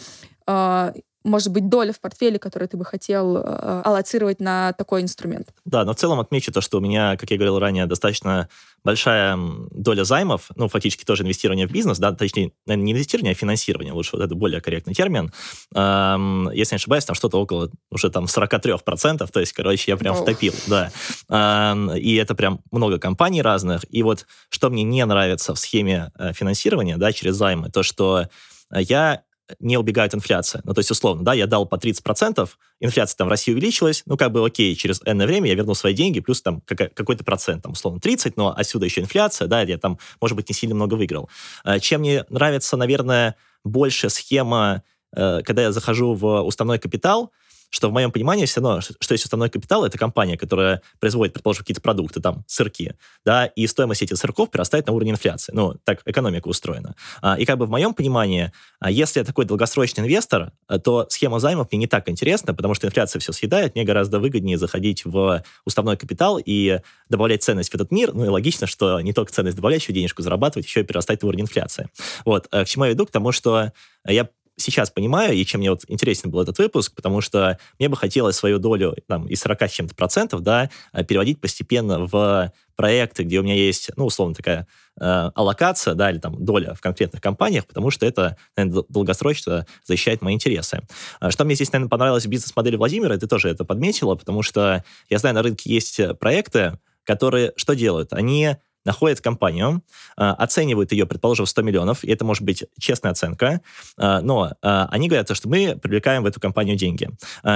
[0.46, 5.48] а, может быть, доля в портфеле, которую ты бы хотел э, аллоцировать на такой инструмент.
[5.64, 8.48] Да, но в целом отмечу то, что у меня, как я говорил ранее, достаточно
[8.84, 9.38] большая
[9.70, 14.16] доля займов, ну, фактически тоже инвестирование в бизнес, да, точнее, не инвестирование, а финансирование, лучше
[14.16, 15.32] вот это более корректный термин.
[15.74, 20.14] Эм, если не ошибаюсь, там что-то около уже там 43%, то есть, короче, я прям
[20.14, 20.22] oh.
[20.22, 20.90] втопил, да.
[21.28, 23.84] Эм, и это прям много компаний разных.
[23.90, 28.28] И вот что мне не нравится в схеме э, финансирования, да, через займы, то, что
[28.70, 29.22] я
[29.60, 30.62] не убегает инфляция.
[30.64, 32.48] Ну, то есть, условно, да, я дал по 30%,
[32.80, 35.94] инфляция там в России увеличилась, ну, как бы окей, через энное время я верну свои
[35.94, 39.98] деньги, плюс там какой-то процент, там, условно, 30, но отсюда еще инфляция, да, я там,
[40.20, 41.28] может быть, не сильно много выиграл.
[41.64, 44.82] А, чем мне нравится, наверное, больше схема,
[45.14, 47.32] э, когда я захожу в уставной капитал,
[47.70, 51.64] что в моем понимании все равно, что есть уставной капитал, это компания, которая производит, предположим,
[51.64, 52.94] какие-то продукты, там, сырки,
[53.24, 55.52] да, и стоимость этих сырков прирастает на уровень инфляции.
[55.54, 56.94] Ну, так экономика устроена.
[57.20, 61.06] А, и как бы в моем понимании, а, если я такой долгосрочный инвестор, а, то
[61.10, 65.04] схема займов мне не так интересна, потому что инфляция все съедает, мне гораздо выгоднее заходить
[65.04, 68.14] в уставной капитал и добавлять ценность в этот мир.
[68.14, 71.26] Ну и логично, что не только ценность добавлять, еще денежку зарабатывать, еще и перерастать в
[71.26, 71.88] уровень инфляции.
[72.24, 72.48] Вот.
[72.48, 73.06] К чему я веду?
[73.06, 73.72] К тому, что
[74.06, 74.28] я
[74.58, 78.36] сейчас понимаю, и чем мне вот интересен был этот выпуск, потому что мне бы хотелось
[78.36, 83.40] свою долю там, из 40 с чем-то процентов да, э, переводить постепенно в проекты, где
[83.40, 84.66] у меня есть, ну, условно, такая
[85.00, 90.22] э, аллокация, да, или там доля в конкретных компаниях, потому что это, наверное, долгосрочно защищает
[90.22, 90.82] мои интересы.
[91.20, 94.84] А что мне здесь, наверное, понравилось в бизнес-модели Владимира, ты тоже это подметила, потому что
[95.08, 98.12] я знаю, на рынке есть проекты, которые что делают?
[98.12, 98.56] Они
[98.88, 99.82] находят компанию,
[100.16, 103.60] а, оценивают ее, предположим, в 100 миллионов, и это может быть честная оценка,
[103.98, 107.10] а, но а, они говорят, что мы привлекаем в эту компанию деньги.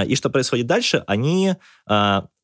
[0.07, 1.03] И что происходит дальше?
[1.07, 1.55] Они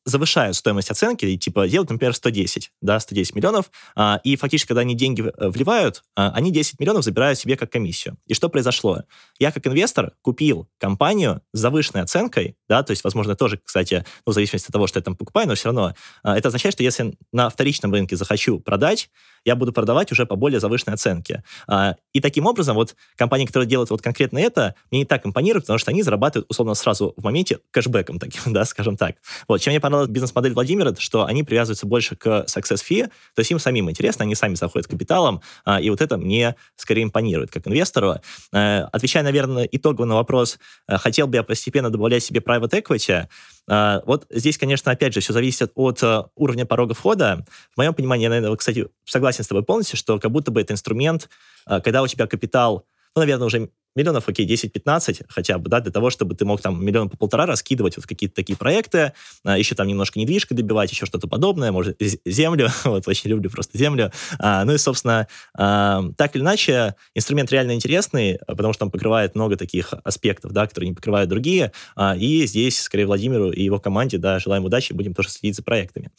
[0.05, 4.81] завышают стоимость оценки, и, типа делают, например, 110, да, 110 миллионов, а, и фактически, когда
[4.81, 8.17] они деньги э, вливают, а, они 10 миллионов забирают себе как комиссию.
[8.25, 9.03] И что произошло?
[9.39, 14.31] Я как инвестор купил компанию с завышенной оценкой, да, то есть, возможно, тоже, кстати, ну,
[14.31, 15.93] в зависимости от того, что я там покупаю, но все равно
[16.23, 19.09] а, это означает, что если на вторичном рынке захочу продать,
[19.45, 21.43] я буду продавать уже по более завышенной оценке.
[21.67, 25.65] А, и таким образом, вот компании, которые делают вот конкретно это, мне не так импонируют,
[25.65, 29.17] потому что они зарабатывают, условно, сразу в моменте кэшбэком таким, да, скажем так.
[29.47, 33.51] Вот, чем мне понравилась бизнес-модель Владимира, что они привязываются больше к success fee, то есть
[33.51, 37.67] им самим интересно, они сами заходят капиталом, а, и вот это мне скорее импонирует как
[37.67, 38.15] инвестору.
[38.53, 43.27] А, отвечая, наверное, итогово на вопрос, хотел бы я постепенно добавлять себе private equity,
[43.69, 47.45] а, вот здесь, конечно, опять же, все зависит от э, уровня порога входа.
[47.71, 50.73] В моем понимании, я, наверное, кстати, согласен с тобой полностью, что как будто бы это
[50.73, 51.29] инструмент,
[51.67, 52.85] э, когда у тебя капитал,
[53.15, 53.69] ну, наверное, уже
[53.99, 57.45] миллионов, окей, 10-15 хотя бы, да, для того, чтобы ты мог там миллион по полтора
[57.45, 61.97] раскидывать вот какие-то такие проекты, а, еще там немножко недвижка добивать, еще что-то подобное, может,
[62.25, 64.11] землю, вот, очень люблю просто землю.
[64.39, 65.27] А, ну и, собственно,
[65.57, 70.65] а, так или иначе, инструмент реально интересный, потому что он покрывает много таких аспектов, да,
[70.65, 71.71] которые не покрывают другие,
[72.17, 76.11] и здесь, скорее, Владимиру и его команде, да, желаем удачи, будем тоже следить за проектами.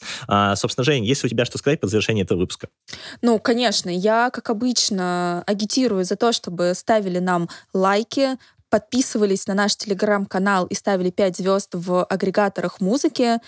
[0.54, 2.68] Собственно, Жень, есть у тебя что сказать под завершение этого выпуска?
[3.22, 8.38] Ну, конечно, я, как обычно, агитирую за то, чтобы ставили нам лайки,
[8.70, 13.38] подписывались на наш телеграм-канал и ставили 5 звезд в агрегаторах музыки.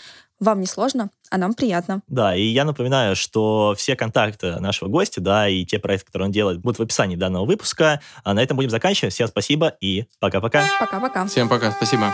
[0.40, 2.02] Вам не сложно, а нам приятно.
[2.08, 6.32] Да, и я напоминаю, что все контакты нашего гостя, да, и те проекты, которые он
[6.32, 8.00] делает, будут в описании данного выпуска.
[8.24, 9.14] А на этом будем заканчивать.
[9.14, 10.64] Всем спасибо и пока-пока.
[10.80, 11.26] Пока-пока.
[11.26, 12.12] Всем пока, спасибо.